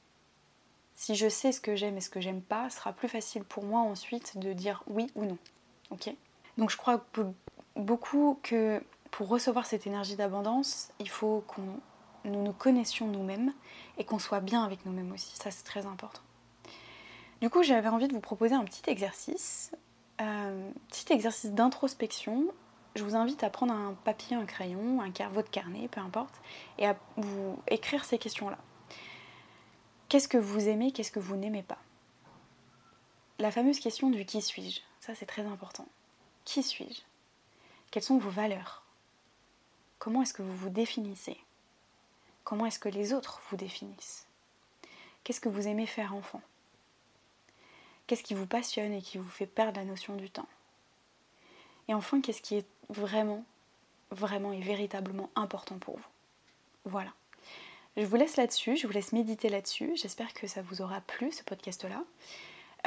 Si 0.96 1.16
je 1.16 1.30
sais 1.30 1.52
ce 1.52 1.62
que 1.62 1.76
j'aime 1.76 1.98
et 1.98 2.02
ce 2.02 2.10
que 2.10 2.20
j'aime 2.20 2.42
pas, 2.42 2.70
sera 2.72 2.94
plus 2.94 3.08
facile 3.08 3.44
pour 3.44 3.64
moi 3.64 3.82
ensuite 3.82 4.38
de 4.38 4.54
dire 4.54 4.84
oui 4.88 5.12
ou 5.16 5.26
non. 5.26 5.38
Ok? 5.92 6.14
Donc 6.58 6.72
je 6.72 6.78
crois 6.78 7.06
beaucoup 7.76 8.40
que 8.42 8.82
pour 9.12 9.28
recevoir 9.28 9.66
cette 9.66 9.86
énergie 9.86 10.16
d'abondance, 10.16 10.90
il 11.00 11.10
faut 11.10 11.44
qu'on 11.48 11.62
nous 12.26 12.44
nous 12.44 12.54
connaissions 12.54 13.08
nous-mêmes 13.08 13.54
et 13.98 14.04
qu'on 14.04 14.20
soit 14.20 14.42
bien 14.42 14.64
avec 14.64 14.86
nous-mêmes 14.86 15.12
aussi. 15.12 15.36
Ça 15.36 15.52
c'est 15.52 15.64
très 15.64 15.86
important. 15.86 16.22
Du 17.42 17.50
coup, 17.50 17.64
j'avais 17.64 17.88
envie 17.88 18.08
de 18.08 18.14
vous 18.14 18.20
proposer 18.20 18.56
un 18.56 18.66
petit 18.66 18.90
exercice, 18.90 19.72
euh, 20.20 20.70
petit 20.90 21.14
exercice 21.14 21.52
d'introspection. 21.52 22.48
Je 23.00 23.06
vous 23.06 23.16
invite 23.16 23.46
à 23.46 23.50
prendre 23.50 23.74
un 23.74 23.94
papier, 23.94 24.36
un 24.36 24.46
crayon, 24.46 25.02
un 25.02 25.30
votre 25.30 25.50
carnet, 25.50 25.88
peu 25.88 26.02
importe, 26.02 26.42
et 26.78 26.86
à 26.86 26.98
vous 27.16 27.58
écrire 27.68 28.04
ces 28.04 28.18
questions-là. 28.18 28.58
Qu'est-ce 30.10 30.28
que 30.28 30.38
vous 30.38 30.68
aimez, 30.68 30.92
qu'est-ce 30.92 31.14
que 31.14 31.22
vous 31.22 31.38
n'aimez 31.38 31.64
pas? 31.64 31.78
La 33.38 33.52
fameuse 33.52 33.80
question 33.80 34.10
du 34.10 34.26
qui 34.26 34.42
suis-je, 34.42 34.82
ça 35.00 35.16
c'est 35.16 35.26
très 35.26 35.46
important. 35.46 35.88
Qui 36.44 36.62
suis-je? 36.62 37.00
Quelles 37.90 38.04
sont 38.04 38.18
vos 38.18 38.30
valeurs? 38.30 38.84
Comment 39.98 40.24
est-ce 40.24 40.34
que 40.34 40.42
vous 40.42 40.58
vous 40.58 40.70
définissez? 40.70 41.38
Comment 42.44 42.66
est-ce 42.66 42.80
que 42.80 42.90
les 42.90 43.14
autres 43.14 43.42
vous 43.50 43.56
définissent? 43.56 44.28
Qu'est-ce 45.24 45.40
que 45.40 45.48
vous 45.48 45.70
aimez 45.70 45.86
faire 45.86 46.14
enfant? 46.14 46.42
Qu'est-ce 48.08 48.24
qui 48.24 48.34
vous 48.34 48.46
passionne 48.46 48.92
et 48.92 49.02
qui 49.02 49.18
vous 49.18 49.30
fait 49.30 49.48
perdre 49.48 49.80
la 49.80 49.86
notion 49.86 50.18
du 50.18 50.30
temps? 50.30 50.50
Et 51.88 51.94
enfin, 51.94 52.20
qu'est-ce 52.20 52.42
qui 52.42 52.56
est 52.56 52.68
vraiment, 52.90 53.44
vraiment 54.12 54.52
et 54.52 54.60
véritablement 54.60 55.30
important 55.36 55.78
pour 55.78 55.98
vous 55.98 56.08
Voilà. 56.86 57.12
Je 57.98 58.06
vous 58.06 58.16
laisse 58.16 58.38
là-dessus, 58.38 58.78
je 58.78 58.88
vous 58.88 58.94
laisse 58.94 59.12
méditer 59.14 59.50
là-dessus. 59.50 59.92
J'espère 59.96 60.34
que 60.34 60.48
ça 60.48 60.62
vous 60.62 60.82
aura 60.82 61.02
plu 61.02 61.32
ce 61.32 61.44
podcast-là. 61.44 62.04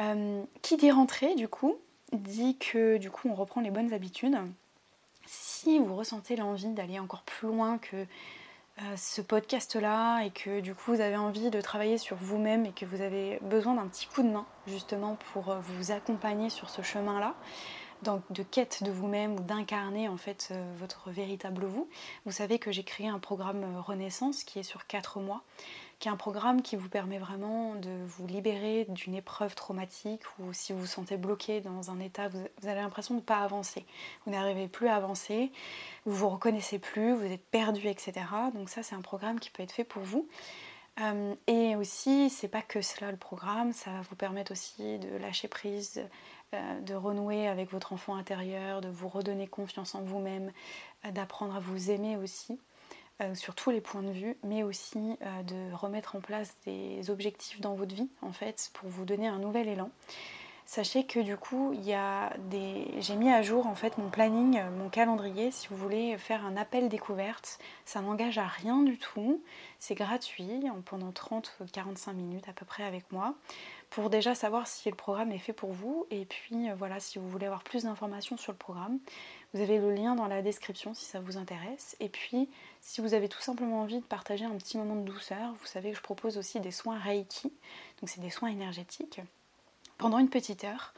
Euh, 0.01 0.43
qui 0.63 0.77
dit 0.77 0.91
rentrer, 0.91 1.35
du 1.35 1.49
coup, 1.49 1.77
dit 2.13 2.57
que 2.57 2.97
du 2.99 3.11
coup 3.11 3.29
on 3.29 3.35
reprend 3.35 3.61
les 3.61 3.71
bonnes 3.71 3.93
habitudes. 3.93 4.37
Si 5.27 5.79
vous 5.79 5.95
ressentez 5.97 6.37
l'envie 6.37 6.69
d'aller 6.69 6.99
encore 6.99 7.23
plus 7.23 7.49
loin 7.49 7.79
que 7.79 7.97
euh, 7.97 8.97
ce 8.97 9.21
podcast-là 9.21 10.23
et 10.23 10.31
que 10.31 10.61
du 10.61 10.75
coup 10.75 10.95
vous 10.95 11.01
avez 11.01 11.17
envie 11.17 11.51
de 11.51 11.61
travailler 11.61 11.99
sur 11.99 12.17
vous-même 12.17 12.65
et 12.67 12.73
que 12.73 12.87
vous 12.87 13.03
avez 13.03 13.39
besoin 13.43 13.75
d'un 13.75 13.87
petit 13.87 14.07
coup 14.07 14.23
de 14.23 14.29
main 14.29 14.47
justement 14.67 15.17
pour 15.33 15.51
euh, 15.51 15.61
vous 15.61 15.91
accompagner 15.91 16.49
sur 16.49 16.71
ce 16.71 16.83
chemin-là, 16.83 17.35
donc 18.03 18.23
de 18.31 18.43
quête 18.43 18.83
de 18.83 18.91
vous-même 18.91 19.35
ou 19.35 19.41
d'incarner 19.41 20.09
en 20.09 20.17
fait 20.17 20.49
euh, 20.51 20.73
votre 20.79 21.11
véritable 21.11 21.65
vous. 21.65 21.89
Vous 22.27 22.33
savez 22.33 22.59
que 22.59 22.73
j'ai 22.73 22.85
créé 22.85 23.09
un 23.09 23.19
programme 23.19 23.65
euh, 23.65 23.81
Renaissance 23.81 24.45
qui 24.45 24.59
est 24.59 24.65
sur 24.65 24.87
4 24.87 25.21
mois, 25.21 25.43
qui 25.99 26.09
est 26.09 26.11
un 26.11 26.17
programme 26.17 26.63
qui 26.63 26.77
vous 26.77 26.89
permet 26.89 27.19
vraiment 27.19 27.75
de 27.77 27.91
vous 28.07 28.27
libérer 28.27 28.87
d'une 28.89 29.15
épreuve 29.15 29.55
traumatique 29.55 30.23
ou 30.39 30.53
si 30.53 30.73
vous 30.73 30.81
vous 30.81 30.87
sentez 30.87 31.17
bloqué 31.17 31.61
dans 31.61 31.91
un 31.91 32.01
état, 32.01 32.29
vous, 32.29 32.69
avez 32.69 32.81
l'impression 32.81 33.15
de 33.15 33.21
ne 33.21 33.25
pas 33.25 33.39
avancer. 33.39 33.85
Vous 34.27 34.33
n'arrivez 34.33 34.69
plus 34.69 34.89
à 34.89 34.97
avancer, 34.97 35.53
vous 36.05 36.15
vous 36.15 36.29
reconnaissez 36.29 36.79
plus, 36.79 37.15
vous 37.15 37.25
êtes 37.25 37.45
perdu, 37.51 37.87
etc. 37.89 38.13
Donc 38.55 38.69
ça 38.69 38.83
c'est 38.83 38.95
un 38.95 39.03
programme 39.03 39.39
qui 39.39 39.51
peut 39.51 39.63
être 39.63 39.73
fait 39.73 39.85
pour 39.85 40.03
vous. 40.03 40.29
Euh, 41.01 41.35
et 41.47 41.75
aussi, 41.77 42.29
c'est 42.29 42.49
pas 42.49 42.63
que 42.63 42.83
cela 42.83 43.11
le 43.11 43.17
programme, 43.17 43.73
ça 43.73 43.91
va 43.91 44.01
vous 44.03 44.17
permettre 44.17 44.53
aussi 44.53 44.99
de 44.99 45.17
lâcher 45.17 45.49
prise, 45.49 46.03
euh, 46.55 46.81
de 46.81 46.95
renouer 46.95 47.49
avec 47.49 47.71
votre 47.71 47.93
enfant 47.93 48.15
intérieur, 48.15 48.81
de 48.83 48.89
vous 48.89 49.09
redonner 49.09 49.47
confiance 49.47 49.95
en 49.95 50.03
vous-même, 50.03 50.53
euh, 51.07 51.11
d'apprendre 51.11 51.57
à 51.57 51.61
vous 51.61 51.91
aimer 51.91 52.17
aussi 52.17 52.59
sur 53.35 53.55
tous 53.55 53.71
les 53.71 53.81
points 53.81 54.03
de 54.03 54.11
vue, 54.11 54.37
mais 54.43 54.65
aussi 54.65 55.17
de 55.45 55.73
remettre 55.75 56.17
en 56.17 56.21
place 56.21 56.57
des 56.67 57.09
objectifs 57.09 57.61
dans 57.61 57.75
votre 57.75 57.95
vie 57.95 58.11
en 58.21 58.33
fait 58.33 58.71
pour 58.73 58.89
vous 58.89 59.05
donner 59.05 59.29
un 59.29 59.39
nouvel 59.39 59.69
élan. 59.69 59.91
Sachez 60.75 61.05
que 61.05 61.21
du 61.21 61.37
coup, 61.37 61.75
il 61.75 61.85
y 61.85 61.93
a 61.93 62.33
des... 62.49 62.95
j'ai 62.99 63.15
mis 63.15 63.31
à 63.31 63.43
jour 63.43 63.67
en 63.67 63.75
fait 63.75 63.99
mon 63.99 64.09
planning, 64.09 64.59
mon 64.79 64.89
calendrier. 64.89 65.51
Si 65.51 65.69
vous 65.69 65.77
voulez 65.77 66.17
faire 66.17 66.47
un 66.47 66.57
appel 66.57 66.89
découverte, 66.89 67.59
ça 67.85 68.01
n'engage 68.01 68.39
à 68.39 68.47
rien 68.47 68.81
du 68.81 68.97
tout. 68.97 69.43
C'est 69.79 69.95
gratuit 69.95 70.65
pendant 70.87 71.11
30-45 71.11 72.15
minutes 72.15 72.49
à 72.49 72.55
peu 72.55 72.65
près 72.65 72.85
avec 72.85 73.13
moi 73.13 73.35
pour 73.91 74.09
déjà 74.09 74.35
savoir 74.35 74.67
si 74.67 74.89
le 74.89 74.97
programme 74.97 75.31
est 75.33 75.39
fait 75.39 75.53
pour 75.53 75.73
vous. 75.73 76.07
Et 76.11 76.25
puis 76.25 76.71
euh, 76.71 76.75
voilà, 76.75 77.01
si 77.01 77.19
vous 77.19 77.29
voulez 77.29 77.45
avoir 77.45 77.65
plus 77.65 77.83
d'informations 77.83 78.39
sur 78.39 78.53
le 78.53 78.57
programme, 78.59 78.99
vous 79.53 79.61
avez 79.61 79.77
le 79.77 79.93
lien 79.93 80.15
dans 80.15 80.27
la 80.27 80.41
description 80.41 80.95
si 80.95 81.05
ça 81.05 81.21
vous 81.21 81.37
intéresse. 81.37 81.97
Et 82.01 82.09
puis, 82.09 82.49
si 82.81 83.03
vous 83.03 83.13
avez 83.13 83.29
tout 83.29 83.43
simplement 83.43 83.83
envie 83.83 84.01
de 84.01 84.07
partager 84.07 84.47
un 84.47 84.57
petit 84.57 84.79
moment 84.79 84.97
de 84.97 85.05
douceur, 85.05 85.53
vous 85.53 85.67
savez 85.67 85.91
que 85.91 85.99
je 85.99 86.03
propose 86.03 86.39
aussi 86.39 86.61
des 86.61 86.71
soins 86.71 86.99
Reiki, 86.99 87.53
donc 88.01 88.09
c'est 88.09 88.23
des 88.23 88.31
soins 88.31 88.49
énergétiques 88.49 89.21
pendant 90.03 90.19
une 90.19 90.29
petite 90.29 90.65
heure. 90.65 90.93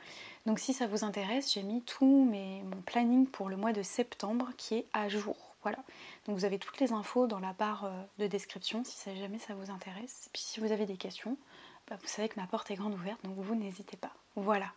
Donc 0.47 0.59
si 0.59 0.73
ça 0.73 0.87
vous 0.87 1.05
intéresse, 1.05 1.53
j'ai 1.53 1.63
mis 1.63 1.83
tout 1.83 2.27
mon 2.33 2.81
planning 2.87 3.27
pour 3.27 3.51
le 3.51 3.57
mois 3.57 3.75
de 3.75 3.83
septembre 3.83 4.49
qui 4.57 4.77
est 4.77 4.87
à 4.95 5.11
jour. 5.11 5.37
Voilà. 5.63 5.79
Donc 6.27 6.37
vous 6.37 6.47
avez 6.47 6.59
toutes 6.59 6.81
les 6.81 6.93
infos 6.93 7.27
dans 7.27 7.39
la 7.39 7.53
barre 7.53 7.85
euh, 7.85 8.03
de 8.19 8.27
description 8.27 8.83
si 8.85 9.15
jamais 9.17 9.39
ça 9.39 9.55
vous 9.55 9.71
intéresse. 9.71 10.25
Et 10.27 10.31
puis 10.33 10.43
si 10.43 10.61
vous 10.61 10.73
avez 10.73 10.87
des 10.87 10.97
questions, 10.97 11.37
bah, 11.89 11.97
vous 12.01 12.09
savez 12.09 12.31
que 12.31 12.41
ma 12.41 12.47
porte 12.47 12.71
est 12.71 12.77
grande 12.77 12.95
ouverte, 12.95 13.23
donc 13.25 13.37
vous 13.37 13.55
n'hésitez 13.55 13.99
pas. 13.99 14.13
Voilà. 14.37 14.73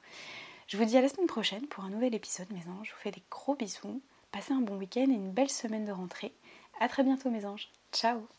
Je 0.67 0.75
vous 0.75 0.83
dis 0.83 0.97
à 0.97 1.01
la 1.01 1.07
semaine 1.07 1.27
prochaine 1.27 1.65
pour 1.67 1.85
un 1.85 1.89
nouvel 1.89 2.13
épisode, 2.13 2.51
mes 2.51 2.69
anges. 2.69 2.87
Je 2.87 2.91
vous 2.91 2.99
fais 2.99 3.11
des 3.11 3.23
gros 3.31 3.55
bisous. 3.55 4.01
Passez 4.33 4.51
un 4.51 4.59
bon 4.59 4.75
week-end 4.75 5.09
et 5.09 5.15
une 5.15 5.31
belle 5.31 5.49
semaine 5.49 5.85
de 5.85 5.93
rentrée. 5.93 6.33
A 6.81 6.89
très 6.89 7.03
bientôt, 7.03 7.29
mes 7.29 7.45
anges. 7.45 7.69
Ciao 7.93 8.27